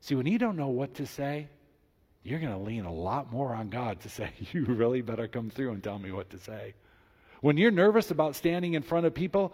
See, 0.00 0.14
when 0.14 0.26
you 0.26 0.38
don't 0.38 0.56
know 0.56 0.68
what 0.68 0.94
to 0.94 1.06
say, 1.06 1.48
you're 2.22 2.40
going 2.40 2.52
to 2.52 2.58
lean 2.58 2.84
a 2.84 2.92
lot 2.92 3.32
more 3.32 3.54
on 3.54 3.68
God 3.68 4.00
to 4.00 4.08
say, 4.08 4.30
You 4.52 4.64
really 4.64 5.02
better 5.02 5.28
come 5.28 5.50
through 5.50 5.72
and 5.72 5.82
tell 5.82 5.98
me 5.98 6.10
what 6.10 6.30
to 6.30 6.38
say. 6.38 6.74
When 7.40 7.56
you're 7.56 7.70
nervous 7.70 8.10
about 8.10 8.34
standing 8.34 8.74
in 8.74 8.82
front 8.82 9.06
of 9.06 9.14
people, 9.14 9.52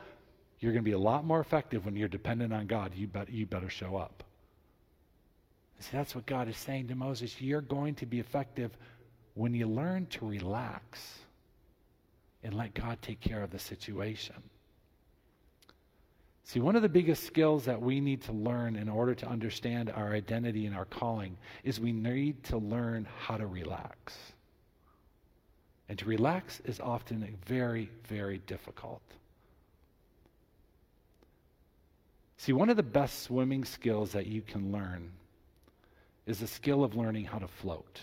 you're 0.61 0.73
going 0.73 0.85
to 0.85 0.89
be 0.89 0.95
a 0.95 0.99
lot 0.99 1.25
more 1.25 1.41
effective 1.41 1.85
when 1.85 1.97
you're 1.97 2.09
dependent 2.09 2.53
on 2.53 2.67
God. 2.67 2.93
You, 2.95 3.09
bet, 3.09 3.31
you 3.31 3.45
better 3.47 3.69
show 3.69 3.97
up. 3.97 4.23
See, 5.83 5.97
that's 5.97 6.15
what 6.15 6.27
God 6.27 6.49
is 6.49 6.57
saying 6.57 6.89
to 6.89 6.95
Moses. 6.95 7.41
You're 7.41 7.61
going 7.61 7.97
to 7.97 8.07
be 8.07 8.21
effective 8.21 8.71
when 9.35 9.53
you 9.53 9.67
learn 9.67 10.07
to 10.07 10.27
relax 10.27 11.19
and 12.45 12.55
let 12.55 12.75
God 12.75 12.99
take 13.03 13.21
care 13.21 13.43
of 13.43 13.51
the 13.51 13.59
situation. 13.59 14.37
See, 16.45 16.61
one 16.61 16.77
of 16.77 16.83
the 16.83 16.89
biggest 16.89 17.25
skills 17.25 17.65
that 17.65 17.81
we 17.81 18.01
need 18.01 18.23
to 18.23 18.33
learn 18.33 18.77
in 18.77 18.89
order 18.89 19.15
to 19.15 19.27
understand 19.27 19.91
our 19.91 20.13
identity 20.13 20.67
and 20.67 20.77
our 20.77 20.85
calling 20.85 21.37
is 21.65 21.81
we 21.81 21.93
need 21.93 22.45
to 22.45 22.59
learn 22.59 23.09
how 23.19 23.37
to 23.37 23.47
relax. 23.47 24.17
And 25.89 25.99
to 25.99 26.05
relax 26.05 26.61
is 26.65 26.79
often 26.79 27.37
very, 27.45 27.91
very 28.05 28.39
difficult. 28.39 29.03
See, 32.37 32.53
one 32.53 32.71
of 32.71 32.77
the 32.77 32.83
best 32.83 33.23
swimming 33.23 33.65
skills 33.65 34.13
that 34.13 34.27
you 34.27 34.43
can 34.43 34.73
learn 34.73 35.11
is 36.27 36.41
the 36.41 36.47
skill 36.47 36.85
of 36.85 36.97
learning 36.97 37.25
how 37.25 37.39
to 37.39 37.49
float. 37.49 38.01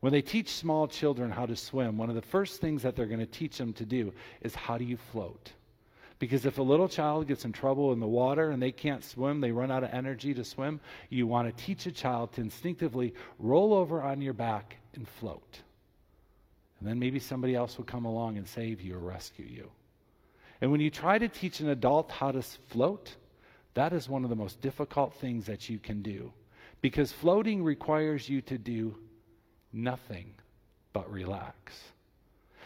When 0.00 0.12
they 0.12 0.22
teach 0.22 0.50
small 0.50 0.86
children 0.86 1.30
how 1.30 1.46
to 1.46 1.56
swim, 1.56 1.96
one 1.96 2.10
of 2.10 2.14
the 2.14 2.22
first 2.22 2.60
things 2.60 2.82
that 2.82 2.94
they're 2.94 3.06
going 3.06 3.20
to 3.20 3.26
teach 3.26 3.56
them 3.56 3.72
to 3.74 3.86
do 3.86 4.12
is 4.42 4.54
how 4.54 4.76
do 4.76 4.84
you 4.84 4.98
float? 4.98 5.50
Because 6.18 6.46
if 6.46 6.58
a 6.58 6.62
little 6.62 6.88
child 6.88 7.26
gets 7.26 7.44
in 7.44 7.52
trouble 7.52 7.92
in 7.92 8.00
the 8.00 8.06
water 8.06 8.50
and 8.50 8.62
they 8.62 8.70
can't 8.70 9.02
swim, 9.02 9.40
they 9.40 9.50
run 9.50 9.70
out 9.70 9.82
of 9.82 9.90
energy 9.92 10.34
to 10.34 10.44
swim, 10.44 10.80
you 11.08 11.26
want 11.26 11.48
to 11.48 11.64
teach 11.64 11.86
a 11.86 11.92
child 11.92 12.32
to 12.34 12.40
instinctively 12.40 13.14
roll 13.38 13.74
over 13.74 14.02
on 14.02 14.20
your 14.20 14.32
back 14.34 14.76
and 14.94 15.08
float. 15.08 15.60
And 16.80 16.88
then 16.88 16.98
maybe 16.98 17.18
somebody 17.18 17.54
else 17.54 17.78
will 17.78 17.84
come 17.84 18.04
along 18.04 18.36
and 18.36 18.46
save 18.46 18.80
you 18.82 18.96
or 18.96 19.00
rescue 19.00 19.46
you. 19.46 19.70
And 20.60 20.70
when 20.70 20.80
you 20.80 20.90
try 20.90 21.18
to 21.18 21.28
teach 21.28 21.60
an 21.60 21.68
adult 21.70 22.10
how 22.10 22.30
to 22.30 22.42
float, 22.42 23.14
that 23.72 23.92
is 23.92 24.08
one 24.08 24.22
of 24.22 24.30
the 24.30 24.36
most 24.36 24.60
difficult 24.60 25.14
things 25.14 25.46
that 25.46 25.68
you 25.68 25.78
can 25.78 26.02
do. 26.02 26.32
Because 26.84 27.10
floating 27.10 27.64
requires 27.64 28.28
you 28.28 28.42
to 28.42 28.58
do 28.58 28.94
nothing 29.72 30.34
but 30.92 31.10
relax. 31.10 31.80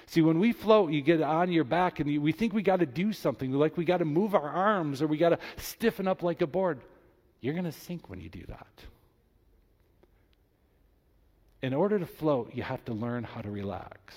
See, 0.07 0.23
when 0.23 0.41
we 0.41 0.51
float, 0.51 0.91
you 0.91 1.03
get 1.03 1.23
on 1.23 1.53
your 1.53 1.63
back 1.63 2.01
and 2.01 2.11
you, 2.11 2.21
we 2.21 2.33
think 2.33 2.53
we 2.53 2.63
got 2.63 2.81
to 2.81 2.87
do 2.87 3.13
something, 3.13 3.53
like 3.53 3.77
we 3.77 3.85
got 3.85 3.99
to 3.99 4.05
move 4.05 4.35
our 4.35 4.51
arms 4.51 5.03
or 5.03 5.07
we 5.07 5.19
got 5.19 5.29
to 5.29 5.39
stiffen 5.59 6.09
up 6.09 6.25
like 6.25 6.43
a 6.43 6.49
board. 6.49 6.81
You're 7.41 7.55
going 7.55 7.67
to 7.67 7.71
sink 7.71 8.11
when 8.11 8.21
you 8.21 8.29
do 8.29 8.43
that. 8.49 8.67
In 11.63 11.73
order 11.73 12.01
to 12.01 12.07
float, 12.07 12.53
you 12.53 12.65
have 12.65 12.85
to 12.87 12.95
learn 12.95 13.23
how 13.23 13.41
to 13.41 13.51
relax. 13.53 14.17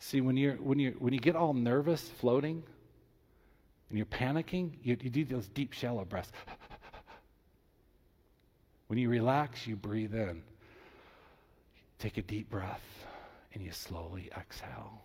See, 0.00 0.20
when, 0.20 0.36
you're, 0.36 0.56
when, 0.56 0.80
you 0.80 0.96
when 0.98 1.14
you 1.14 1.20
get 1.20 1.36
all 1.36 1.54
nervous 1.54 2.02
floating 2.18 2.64
and 3.90 3.96
you're 3.96 4.06
panicking, 4.06 4.72
you, 4.82 4.96
you 5.00 5.08
do 5.08 5.24
those 5.24 5.46
deep, 5.46 5.72
shallow 5.72 6.04
breaths. 6.04 6.32
When 8.92 8.98
you 8.98 9.08
relax, 9.08 9.66
you 9.66 9.74
breathe 9.74 10.14
in. 10.14 10.42
Take 11.98 12.18
a 12.18 12.22
deep 12.22 12.50
breath 12.50 13.06
and 13.54 13.64
you 13.64 13.72
slowly 13.72 14.28
exhale. 14.36 15.00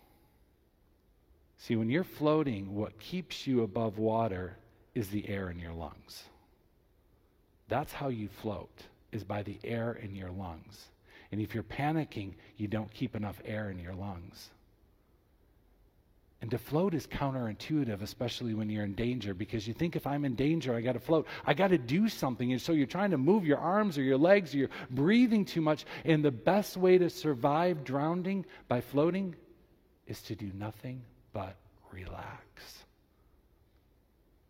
See, 1.57 1.77
when 1.77 1.89
you're 1.89 2.03
floating, 2.03 2.75
what 2.75 2.99
keeps 2.99 3.47
you 3.47 3.63
above 3.63 3.97
water 3.97 4.57
is 4.93 5.07
the 5.07 5.29
air 5.29 5.49
in 5.49 5.57
your 5.57 5.71
lungs. 5.71 6.25
That's 7.69 7.93
how 7.93 8.09
you 8.09 8.27
float, 8.27 8.83
is 9.13 9.23
by 9.23 9.41
the 9.43 9.57
air 9.63 9.93
in 9.93 10.17
your 10.17 10.31
lungs. 10.31 10.89
And 11.31 11.39
if 11.39 11.53
you're 11.53 11.63
panicking, 11.63 12.33
you 12.57 12.67
don't 12.67 12.93
keep 12.93 13.15
enough 13.15 13.39
air 13.45 13.69
in 13.69 13.79
your 13.79 13.95
lungs. 13.95 14.49
And 16.41 16.51
to 16.51 16.57
float 16.59 16.93
is 16.93 17.07
counterintuitive, 17.07 18.01
especially 18.03 18.53
when 18.53 18.69
you're 18.69 18.83
in 18.83 18.93
danger, 18.93 19.33
because 19.33 19.67
you 19.67 19.73
think 19.73 19.95
if 19.95 20.05
I'm 20.05 20.23
in 20.23 20.35
danger, 20.35 20.75
I 20.75 20.81
got 20.81 20.93
to 20.93 20.99
float. 20.99 21.25
I 21.45 21.55
got 21.55 21.69
to 21.69 21.79
do 21.79 22.07
something. 22.07 22.51
And 22.51 22.61
so 22.61 22.73
you're 22.73 22.85
trying 22.85 23.11
to 23.11 23.17
move 23.17 23.45
your 23.45 23.57
arms 23.57 23.97
or 23.97 24.03
your 24.03 24.19
legs, 24.19 24.53
or 24.53 24.57
you're 24.57 24.69
breathing 24.91 25.45
too 25.45 25.61
much. 25.61 25.85
And 26.05 26.23
the 26.23 26.31
best 26.31 26.77
way 26.77 26.99
to 26.99 27.09
survive 27.09 27.83
drowning 27.83 28.45
by 28.67 28.81
floating 28.81 29.35
is 30.05 30.21
to 30.23 30.35
do 30.35 30.51
nothing 30.53 31.01
but 31.33 31.55
relax. 31.91 32.83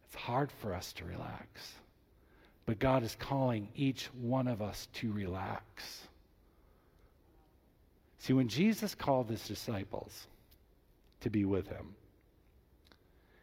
It's 0.07 0.15
hard 0.15 0.51
for 0.51 0.73
us 0.73 0.91
to 0.93 1.05
relax. 1.05 1.73
But 2.65 2.79
God 2.79 3.03
is 3.03 3.15
calling 3.17 3.69
each 3.75 4.07
one 4.21 4.49
of 4.49 4.61
us 4.61 4.89
to 4.95 5.09
relax. 5.11 6.07
See, 8.19 8.33
when 8.33 8.49
Jesus 8.49 8.93
called 8.93 9.29
his 9.29 9.47
disciples, 9.47 10.27
to 11.21 11.29
be 11.29 11.45
with 11.45 11.67
him. 11.67 11.95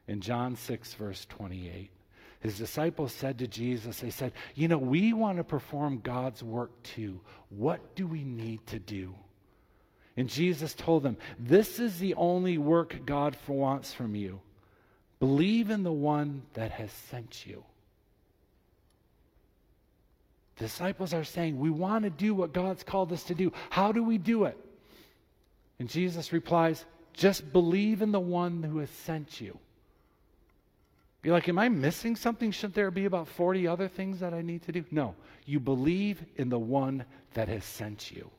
In 0.07 0.21
John 0.21 0.57
6, 0.57 0.95
verse 0.95 1.27
28, 1.31 1.91
his 2.41 2.59
disciples 2.59 3.13
said 3.13 3.39
to 3.39 3.47
Jesus, 3.47 4.01
They 4.01 4.11
said, 4.11 4.33
You 4.55 4.69
know, 4.69 4.77
we 4.77 5.13
want 5.15 5.39
to 5.39 5.45
perform 5.45 6.01
God's 6.01 6.43
work 6.43 6.71
too. 6.83 7.21
What 7.49 7.95
do 7.95 8.07
we 8.07 8.23
need 8.23 8.67
to 8.67 8.79
do? 8.79 9.15
And 10.17 10.29
Jesus 10.29 10.75
told 10.75 11.03
them, 11.03 11.17
This 11.39 11.81
is 11.81 11.99
the 11.99 12.15
only 12.15 12.59
work 12.59 13.07
God 13.07 13.37
wants 13.47 13.95
from 13.95 14.15
you. 14.15 14.41
Believe 15.21 15.71
in 15.71 15.85
the 15.85 15.93
one 15.93 16.43
that 16.53 16.71
has 16.73 16.93
sent 16.93 17.47
you. 17.47 17.65
Disciples 20.57 21.15
are 21.15 21.25
saying, 21.25 21.59
We 21.59 21.71
want 21.71 22.05
to 22.05 22.11
do 22.11 22.35
what 22.35 22.53
God's 22.53 22.85
called 22.85 23.13
us 23.13 23.25
to 23.25 23.35
do. 23.35 23.53
How 23.71 23.91
do 23.91 24.05
we 24.05 24.19
do 24.19 24.45
it? 24.45 24.59
And 25.79 25.89
Jesus 25.89 26.33
replies, 26.33 26.85
just 27.15 27.53
believe 27.53 28.03
in 28.03 28.13
the 28.13 28.21
one 28.21 28.63
who 28.63 28.79
has 28.79 28.91
sent 28.91 29.41
you. 29.41 29.59
Be 31.23 31.31
like, 31.31 31.49
am 31.49 31.59
I 31.59 31.71
missing 31.71 32.17
something? 32.17 32.51
Shouldn't 32.51 32.75
there 32.75 32.91
be 32.91 33.07
about 33.07 33.29
40 33.29 33.67
other 33.67 33.89
things 33.89 34.21
that 34.21 34.35
I 34.35 34.43
need 34.43 34.63
to 34.65 34.73
do? 34.73 34.85
No. 34.91 35.15
You 35.47 35.59
believe 35.59 36.23
in 36.37 36.51
the 36.51 36.59
one 36.59 37.07
that 37.33 37.49
has 37.49 37.65
sent 37.65 38.11
you. 38.11 38.31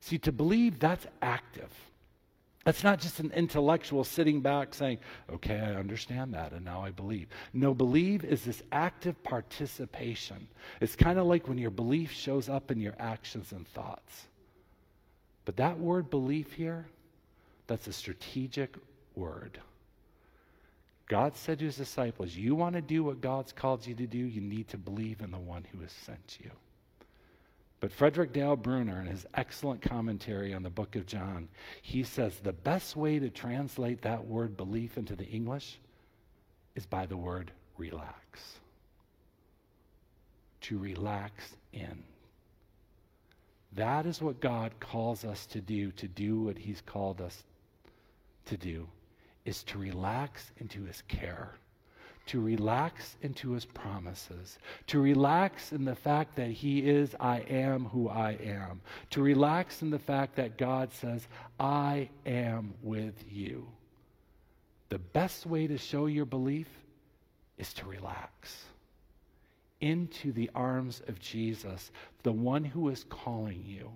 See, 0.00 0.18
to 0.18 0.32
believe, 0.32 0.80
that's 0.80 1.06
active. 1.22 1.70
That's 2.64 2.82
not 2.82 3.00
just 3.00 3.20
an 3.20 3.32
intellectual 3.34 4.04
sitting 4.04 4.40
back 4.40 4.74
saying, 4.74 4.98
okay, 5.32 5.58
I 5.58 5.74
understand 5.74 6.34
that, 6.34 6.52
and 6.52 6.64
now 6.64 6.82
I 6.82 6.90
believe. 6.90 7.28
No, 7.52 7.72
believe 7.72 8.24
is 8.24 8.44
this 8.44 8.62
active 8.72 9.22
participation. 9.22 10.48
It's 10.80 10.96
kind 10.96 11.18
of 11.18 11.26
like 11.26 11.48
when 11.48 11.56
your 11.56 11.70
belief 11.70 12.12
shows 12.12 12.48
up 12.48 12.70
in 12.70 12.80
your 12.80 12.94
actions 12.98 13.52
and 13.52 13.66
thoughts. 13.68 14.26
But 15.44 15.56
that 15.56 15.78
word 15.78 16.10
belief 16.10 16.52
here, 16.52 16.86
that's 17.70 17.86
a 17.86 17.92
strategic 17.92 18.74
word. 19.14 19.60
God 21.06 21.36
said 21.36 21.60
to 21.60 21.66
his 21.66 21.76
disciples, 21.76 22.34
You 22.34 22.56
want 22.56 22.74
to 22.74 22.82
do 22.82 23.04
what 23.04 23.20
God's 23.20 23.52
called 23.52 23.86
you 23.86 23.94
to 23.94 24.08
do, 24.08 24.18
you 24.18 24.40
need 24.40 24.66
to 24.70 24.76
believe 24.76 25.20
in 25.20 25.30
the 25.30 25.38
one 25.38 25.64
who 25.70 25.80
has 25.82 25.92
sent 25.92 26.38
you. 26.42 26.50
But 27.78 27.92
Frederick 27.92 28.32
Dale 28.32 28.56
Bruner, 28.56 29.00
in 29.00 29.06
his 29.06 29.24
excellent 29.34 29.82
commentary 29.82 30.52
on 30.52 30.64
the 30.64 30.68
book 30.68 30.96
of 30.96 31.06
John, 31.06 31.48
he 31.80 32.02
says 32.02 32.40
the 32.40 32.52
best 32.52 32.96
way 32.96 33.20
to 33.20 33.30
translate 33.30 34.02
that 34.02 34.26
word 34.26 34.56
belief 34.56 34.98
into 34.98 35.14
the 35.14 35.28
English 35.28 35.78
is 36.74 36.86
by 36.86 37.06
the 37.06 37.16
word 37.16 37.52
relax. 37.78 38.56
To 40.62 40.76
relax 40.76 41.54
in. 41.72 42.02
That 43.74 44.06
is 44.06 44.20
what 44.20 44.40
God 44.40 44.72
calls 44.80 45.24
us 45.24 45.46
to 45.46 45.60
do, 45.60 45.92
to 45.92 46.08
do 46.08 46.40
what 46.40 46.58
He's 46.58 46.80
called 46.80 47.20
us 47.20 47.44
to 48.50 48.56
do 48.56 48.86
is 49.44 49.62
to 49.64 49.78
relax 49.78 50.50
into 50.58 50.84
his 50.84 51.02
care, 51.08 51.54
to 52.26 52.40
relax 52.40 53.16
into 53.22 53.52
his 53.52 53.64
promises, 53.64 54.58
to 54.88 55.00
relax 55.00 55.72
in 55.72 55.84
the 55.84 55.94
fact 55.94 56.36
that 56.36 56.50
he 56.50 56.80
is, 56.80 57.14
I 57.18 57.38
am 57.48 57.86
who 57.86 58.08
I 58.08 58.32
am, 58.32 58.82
to 59.10 59.22
relax 59.22 59.82
in 59.82 59.90
the 59.90 59.98
fact 59.98 60.36
that 60.36 60.58
God 60.58 60.92
says, 60.92 61.26
I 61.58 62.10
am 62.26 62.74
with 62.82 63.24
you. 63.30 63.66
The 64.90 64.98
best 64.98 65.46
way 65.46 65.66
to 65.66 65.78
show 65.78 66.06
your 66.06 66.26
belief 66.26 66.68
is 67.58 67.72
to 67.74 67.86
relax 67.86 68.64
into 69.80 70.32
the 70.32 70.50
arms 70.54 71.00
of 71.08 71.18
Jesus, 71.18 71.90
the 72.22 72.32
one 72.32 72.64
who 72.64 72.88
is 72.90 73.04
calling 73.08 73.64
you. 73.66 73.90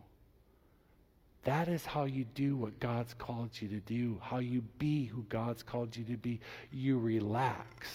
That 1.45 1.69
is 1.69 1.85
how 1.85 2.05
you 2.05 2.25
do 2.35 2.57
what 2.57 2.81
God's 2.81 3.13
called 3.15 3.51
you 3.61 3.69
to 3.69 3.81
do, 3.81 4.19
how 4.23 4.39
you 4.39 4.63
be 4.79 5.05
who 5.05 5.25
God's 5.29 5.63
called 5.63 5.97
you 5.97 6.05
to 6.05 6.17
be. 6.17 6.41
You 6.73 6.99
relax. 6.99 7.89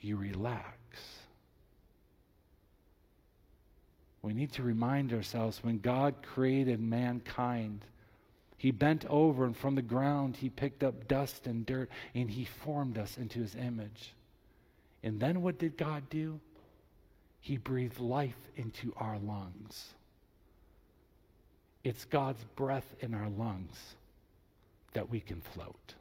You 0.00 0.16
relax. 0.16 0.76
We 4.20 4.34
need 4.34 4.52
to 4.54 4.62
remind 4.62 5.12
ourselves 5.12 5.62
when 5.62 5.78
God 5.78 6.16
created 6.22 6.80
mankind, 6.80 7.84
he 8.58 8.72
bent 8.72 9.06
over 9.06 9.44
and 9.44 9.56
from 9.56 9.74
the 9.74 9.82
ground 9.82 10.36
he 10.36 10.50
picked 10.50 10.82
up 10.82 11.08
dust 11.08 11.46
and 11.46 11.64
dirt 11.64 11.88
and 12.14 12.30
he 12.30 12.44
formed 12.44 12.98
us 12.98 13.16
into 13.16 13.38
his 13.38 13.54
image. 13.54 14.14
And 15.02 15.20
then 15.20 15.42
what 15.42 15.58
did 15.58 15.76
God 15.76 16.10
do? 16.10 16.40
He 17.46 17.58
breathed 17.58 18.00
life 18.00 18.50
into 18.56 18.92
our 18.96 19.20
lungs. 19.20 19.94
It's 21.84 22.04
God's 22.04 22.42
breath 22.56 22.92
in 22.98 23.14
our 23.14 23.28
lungs 23.28 23.94
that 24.94 25.08
we 25.08 25.20
can 25.20 25.40
float. 25.40 25.94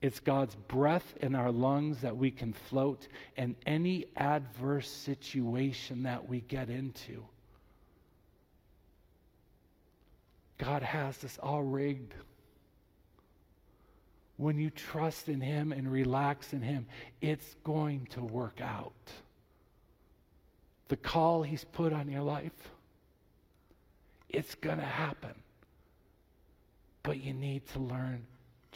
It's 0.00 0.18
God's 0.18 0.54
breath 0.54 1.18
in 1.20 1.34
our 1.34 1.52
lungs 1.52 2.00
that 2.00 2.16
we 2.16 2.30
can 2.30 2.54
float 2.54 3.06
in 3.36 3.54
any 3.66 4.06
adverse 4.16 4.88
situation 4.88 6.04
that 6.04 6.26
we 6.26 6.40
get 6.40 6.70
into. 6.70 7.22
God 10.56 10.82
has 10.82 11.18
this 11.18 11.36
all 11.42 11.62
rigged. 11.62 12.14
When 14.38 14.56
you 14.58 14.70
trust 14.70 15.28
in 15.28 15.42
Him 15.42 15.70
and 15.70 15.92
relax 15.92 16.54
in 16.54 16.62
Him, 16.62 16.86
it's 17.20 17.56
going 17.62 18.06
to 18.12 18.22
work 18.22 18.62
out 18.62 18.94
the 20.88 20.96
call 20.96 21.42
He's 21.42 21.64
put 21.64 21.92
on 21.92 22.10
your 22.10 22.22
life, 22.22 22.70
it's 24.28 24.54
going 24.54 24.78
to 24.78 24.84
happen. 24.84 25.34
But 27.02 27.22
you 27.22 27.32
need 27.32 27.66
to 27.68 27.78
learn 27.78 28.26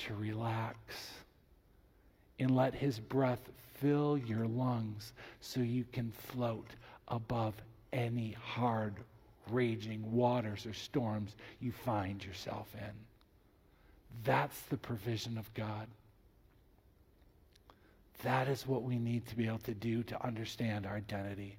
to 0.06 0.14
relax 0.14 0.78
and 2.38 2.54
let 2.54 2.74
His 2.74 2.98
breath 2.98 3.50
fill 3.80 4.18
your 4.18 4.46
lungs 4.46 5.12
so 5.40 5.61
you 5.61 5.84
can 5.92 6.12
float 6.12 6.68
above 7.08 7.54
any 7.92 8.36
hard, 8.40 8.94
raging 9.50 10.12
waters 10.12 10.66
or 10.66 10.72
storms 10.72 11.34
you 11.61 11.72
find 11.72 12.24
yourself 12.24 12.68
in. 12.74 12.92
That's 14.24 14.61
the 14.62 14.76
provision 14.76 15.38
of 15.38 15.52
God. 15.54 15.86
That 18.22 18.48
is 18.48 18.66
what 18.66 18.82
we 18.82 18.98
need 18.98 19.26
to 19.28 19.36
be 19.36 19.46
able 19.46 19.58
to 19.58 19.74
do 19.74 20.02
to 20.04 20.26
understand 20.26 20.86
our 20.86 20.96
identity. 20.96 21.56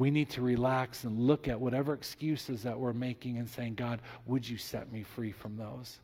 We 0.00 0.10
need 0.10 0.30
to 0.30 0.40
relax 0.40 1.04
and 1.04 1.18
look 1.18 1.46
at 1.46 1.60
whatever 1.60 1.92
excuses 1.92 2.62
that 2.62 2.80
we're 2.80 2.94
making 2.94 3.36
and 3.36 3.46
saying, 3.46 3.74
God, 3.74 4.00
would 4.24 4.48
you 4.48 4.56
set 4.56 4.90
me 4.90 5.02
free 5.02 5.30
from 5.30 5.58
those? 5.58 5.98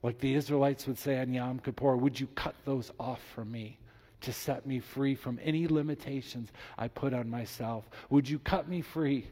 Like 0.00 0.20
the 0.20 0.36
Israelites 0.36 0.86
would 0.86 0.96
say 0.96 1.18
on 1.18 1.34
Yom 1.34 1.58
Kippur, 1.58 1.96
would 1.96 2.20
you 2.20 2.28
cut 2.36 2.54
those 2.64 2.92
off 3.00 3.20
from 3.34 3.50
me? 3.50 3.78
to 4.20 4.32
set 4.32 4.64
me 4.64 4.80
free 4.80 5.14
from 5.14 5.38
any 5.42 5.66
limitations 5.68 6.50
I 6.78 6.88
put 6.88 7.12
on 7.12 7.28
myself. 7.28 7.88
Would 8.10 8.28
you 8.28 8.38
cut 8.38 8.66
me 8.66 8.80
free 8.80 9.26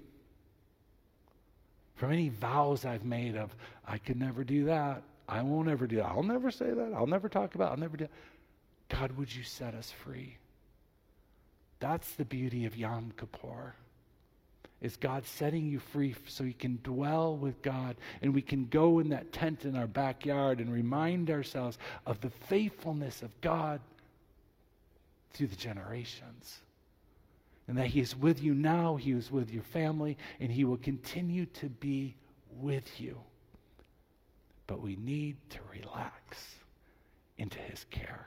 from 1.94 2.12
any 2.12 2.28
vows 2.28 2.84
I've 2.84 3.04
made 3.04 3.36
of, 3.36 3.54
I 3.86 3.98
could 3.98 4.18
never 4.18 4.44
do 4.44 4.66
that. 4.66 5.02
I 5.28 5.42
won't 5.42 5.68
ever 5.68 5.86
do 5.86 5.96
that. 5.96 6.06
I'll 6.06 6.22
never 6.22 6.50
say 6.50 6.70
that. 6.70 6.92
I'll 6.94 7.06
never 7.06 7.28
talk 7.28 7.54
about 7.54 7.68
it. 7.68 7.70
I'll 7.70 7.78
never 7.78 7.96
do 7.96 8.04
that. 8.04 8.98
God, 8.98 9.12
would 9.16 9.34
you 9.34 9.42
set 9.42 9.74
us 9.74 9.90
free? 10.04 10.36
That's 11.80 12.12
the 12.12 12.24
beauty 12.24 12.66
of 12.66 12.76
Yom 12.76 13.12
Kippur. 13.16 13.74
Is 14.84 14.98
God 14.98 15.24
setting 15.24 15.66
you 15.66 15.78
free 15.78 16.14
so 16.28 16.44
you 16.44 16.52
can 16.52 16.78
dwell 16.82 17.38
with 17.38 17.62
God 17.62 17.96
and 18.20 18.34
we 18.34 18.42
can 18.42 18.66
go 18.66 18.98
in 18.98 19.08
that 19.08 19.32
tent 19.32 19.64
in 19.64 19.76
our 19.76 19.86
backyard 19.86 20.60
and 20.60 20.70
remind 20.70 21.30
ourselves 21.30 21.78
of 22.04 22.20
the 22.20 22.28
faithfulness 22.28 23.22
of 23.22 23.30
God 23.40 23.80
through 25.32 25.46
the 25.46 25.56
generations. 25.56 26.58
And 27.66 27.78
that 27.78 27.86
He 27.86 28.00
is 28.00 28.14
with 28.14 28.42
you 28.42 28.52
now, 28.52 28.96
He 28.96 29.12
is 29.12 29.30
with 29.30 29.50
your 29.50 29.62
family, 29.62 30.18
and 30.38 30.52
He 30.52 30.66
will 30.66 30.76
continue 30.76 31.46
to 31.46 31.70
be 31.70 32.14
with 32.60 33.00
you. 33.00 33.18
But 34.66 34.82
we 34.82 34.96
need 34.96 35.38
to 35.48 35.60
relax 35.72 36.56
into 37.38 37.58
His 37.58 37.86
care. 37.90 38.26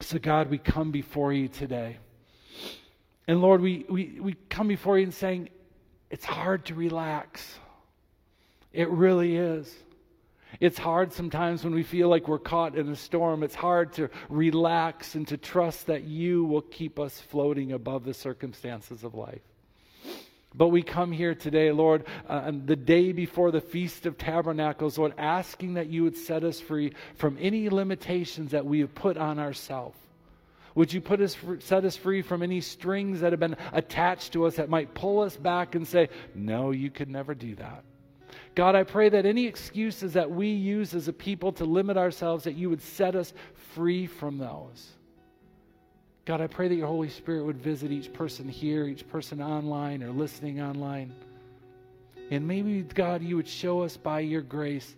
So, 0.00 0.18
God, 0.18 0.48
we 0.48 0.56
come 0.56 0.90
before 0.90 1.34
you 1.34 1.48
today. 1.48 1.98
And 3.28 3.42
Lord, 3.42 3.60
we, 3.60 3.84
we, 3.88 4.18
we 4.20 4.36
come 4.48 4.66
before 4.68 4.98
you 4.98 5.04
and 5.04 5.14
saying, 5.14 5.50
it's 6.10 6.24
hard 6.24 6.64
to 6.66 6.74
relax. 6.74 7.46
It 8.72 8.88
really 8.88 9.36
is. 9.36 9.72
It's 10.60 10.78
hard 10.78 11.12
sometimes 11.12 11.62
when 11.62 11.74
we 11.74 11.82
feel 11.82 12.08
like 12.08 12.26
we're 12.26 12.38
caught 12.38 12.74
in 12.74 12.88
a 12.88 12.96
storm. 12.96 13.42
It's 13.42 13.54
hard 13.54 13.92
to 13.94 14.08
relax 14.30 15.14
and 15.14 15.28
to 15.28 15.36
trust 15.36 15.88
that 15.88 16.04
you 16.04 16.44
will 16.44 16.62
keep 16.62 16.98
us 16.98 17.20
floating 17.20 17.72
above 17.72 18.04
the 18.04 18.14
circumstances 18.14 19.04
of 19.04 19.14
life. 19.14 19.42
But 20.54 20.68
we 20.68 20.82
come 20.82 21.12
here 21.12 21.34
today, 21.34 21.70
Lord, 21.70 22.06
uh, 22.26 22.50
the 22.64 22.76
day 22.76 23.12
before 23.12 23.50
the 23.50 23.60
Feast 23.60 24.06
of 24.06 24.16
Tabernacles, 24.16 24.96
Lord, 24.96 25.12
asking 25.18 25.74
that 25.74 25.88
you 25.88 26.02
would 26.04 26.16
set 26.16 26.44
us 26.44 26.58
free 26.58 26.94
from 27.16 27.36
any 27.38 27.68
limitations 27.68 28.52
that 28.52 28.64
we 28.64 28.80
have 28.80 28.94
put 28.94 29.18
on 29.18 29.38
ourselves. 29.38 29.98
Would 30.78 30.92
you 30.92 31.00
put 31.00 31.20
us, 31.20 31.36
set 31.58 31.84
us 31.84 31.96
free 31.96 32.22
from 32.22 32.40
any 32.40 32.60
strings 32.60 33.22
that 33.22 33.32
have 33.32 33.40
been 33.40 33.56
attached 33.72 34.34
to 34.34 34.46
us 34.46 34.54
that 34.54 34.68
might 34.68 34.94
pull 34.94 35.22
us 35.22 35.36
back 35.36 35.74
and 35.74 35.84
say, 35.84 36.08
No, 36.36 36.70
you 36.70 36.88
could 36.88 37.10
never 37.10 37.34
do 37.34 37.56
that. 37.56 37.82
God, 38.54 38.76
I 38.76 38.84
pray 38.84 39.08
that 39.08 39.26
any 39.26 39.46
excuses 39.46 40.12
that 40.12 40.30
we 40.30 40.50
use 40.50 40.94
as 40.94 41.08
a 41.08 41.12
people 41.12 41.50
to 41.54 41.64
limit 41.64 41.96
ourselves, 41.96 42.44
that 42.44 42.54
you 42.54 42.70
would 42.70 42.80
set 42.80 43.16
us 43.16 43.32
free 43.74 44.06
from 44.06 44.38
those. 44.38 44.90
God, 46.24 46.40
I 46.40 46.46
pray 46.46 46.68
that 46.68 46.76
your 46.76 46.86
Holy 46.86 47.08
Spirit 47.08 47.44
would 47.44 47.58
visit 47.58 47.90
each 47.90 48.12
person 48.12 48.48
here, 48.48 48.84
each 48.84 49.08
person 49.08 49.42
online 49.42 50.04
or 50.04 50.10
listening 50.10 50.62
online. 50.62 51.12
And 52.30 52.46
maybe, 52.46 52.82
God, 52.82 53.20
you 53.20 53.34
would 53.34 53.48
show 53.48 53.80
us 53.80 53.96
by 53.96 54.20
your 54.20 54.42
grace 54.42 54.94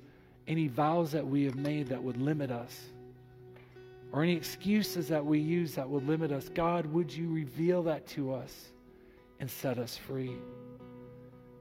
any 0.47 0.69
vows 0.69 1.13
that 1.13 1.27
we 1.27 1.45
have 1.45 1.57
made 1.57 1.87
that 1.87 2.03
would 2.03 2.19
limit 2.19 2.51
us 2.51 2.79
or 4.13 4.23
any 4.23 4.37
excuses 4.37 5.09
that 5.09 5.25
we 5.25 5.39
use 5.39 5.75
that 5.75 5.89
would 5.89 6.07
limit 6.07 6.33
us. 6.33 6.49
God, 6.49 6.87
would 6.87 7.13
you 7.13 7.33
reveal 7.33 7.83
that 7.85 8.07
to 8.09 8.35
us 8.35 8.73
and 9.39 9.51
set 9.51 9.79
us 9.79 9.97
free? 9.97 10.37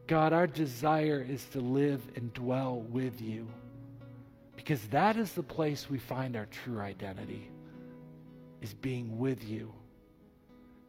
God, 0.07 0.33
our 0.33 0.47
desire 0.47 1.25
is 1.27 1.45
to 1.51 1.59
live 1.59 2.01
and 2.15 2.33
dwell 2.33 2.81
with 2.89 3.21
you 3.21 3.47
because 4.55 4.81
that 4.87 5.17
is 5.17 5.33
the 5.33 5.43
place 5.43 5.89
we 5.89 5.99
find 5.99 6.35
our 6.35 6.47
true 6.47 6.79
identity 6.79 7.49
is 8.61 8.73
being 8.73 9.17
with 9.17 9.47
you. 9.47 9.73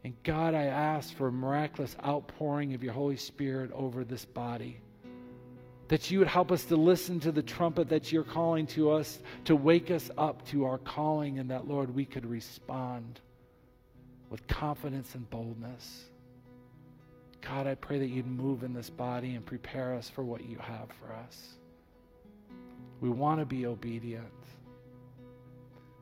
And 0.02 0.14
God, 0.22 0.54
I 0.54 0.64
ask 0.64 1.14
for 1.14 1.28
a 1.28 1.32
miraculous 1.32 1.94
outpouring 2.04 2.74
of 2.74 2.82
your 2.82 2.92
Holy 2.92 3.16
Spirit 3.16 3.70
over 3.72 4.04
this 4.04 4.24
body. 4.24 4.80
That 5.90 6.08
you 6.08 6.20
would 6.20 6.28
help 6.28 6.52
us 6.52 6.64
to 6.66 6.76
listen 6.76 7.18
to 7.20 7.32
the 7.32 7.42
trumpet 7.42 7.88
that 7.88 8.12
you're 8.12 8.22
calling 8.22 8.68
to 8.68 8.92
us, 8.92 9.18
to 9.46 9.56
wake 9.56 9.90
us 9.90 10.08
up 10.16 10.46
to 10.50 10.64
our 10.64 10.78
calling, 10.78 11.40
and 11.40 11.50
that, 11.50 11.66
Lord, 11.66 11.92
we 11.92 12.04
could 12.04 12.24
respond 12.24 13.18
with 14.28 14.46
confidence 14.46 15.16
and 15.16 15.28
boldness. 15.30 16.04
God, 17.40 17.66
I 17.66 17.74
pray 17.74 17.98
that 17.98 18.06
you'd 18.06 18.28
move 18.28 18.62
in 18.62 18.72
this 18.72 18.88
body 18.88 19.34
and 19.34 19.44
prepare 19.44 19.94
us 19.94 20.08
for 20.08 20.22
what 20.22 20.44
you 20.44 20.58
have 20.58 20.90
for 21.00 21.12
us. 21.12 21.56
We 23.00 23.08
want 23.08 23.40
to 23.40 23.44
be 23.44 23.66
obedient. 23.66 24.26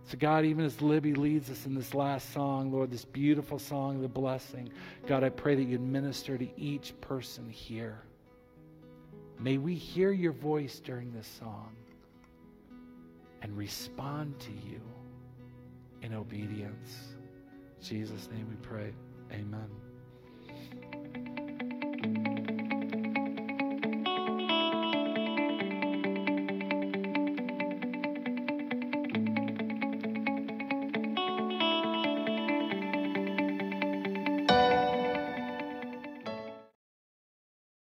So, 0.04 0.18
God, 0.18 0.44
even 0.44 0.66
as 0.66 0.82
Libby 0.82 1.14
leads 1.14 1.48
us 1.48 1.64
in 1.64 1.74
this 1.74 1.94
last 1.94 2.34
song, 2.34 2.70
Lord, 2.70 2.90
this 2.90 3.06
beautiful 3.06 3.58
song, 3.58 3.96
of 3.96 4.02
the 4.02 4.08
blessing, 4.08 4.68
God, 5.06 5.24
I 5.24 5.30
pray 5.30 5.54
that 5.54 5.62
you'd 5.62 5.80
minister 5.80 6.36
to 6.36 6.60
each 6.60 6.92
person 7.00 7.48
here. 7.48 8.02
May 9.40 9.58
we 9.58 9.74
hear 9.74 10.10
your 10.10 10.32
voice 10.32 10.80
during 10.80 11.12
this 11.12 11.28
song 11.38 11.76
and 13.42 13.56
respond 13.56 14.38
to 14.40 14.50
you 14.50 14.80
in 16.02 16.12
obedience. 16.12 17.14
In 17.78 17.86
Jesus' 17.86 18.28
name 18.32 18.48
we 18.48 18.56
pray. 18.56 18.92
Amen. 19.32 19.87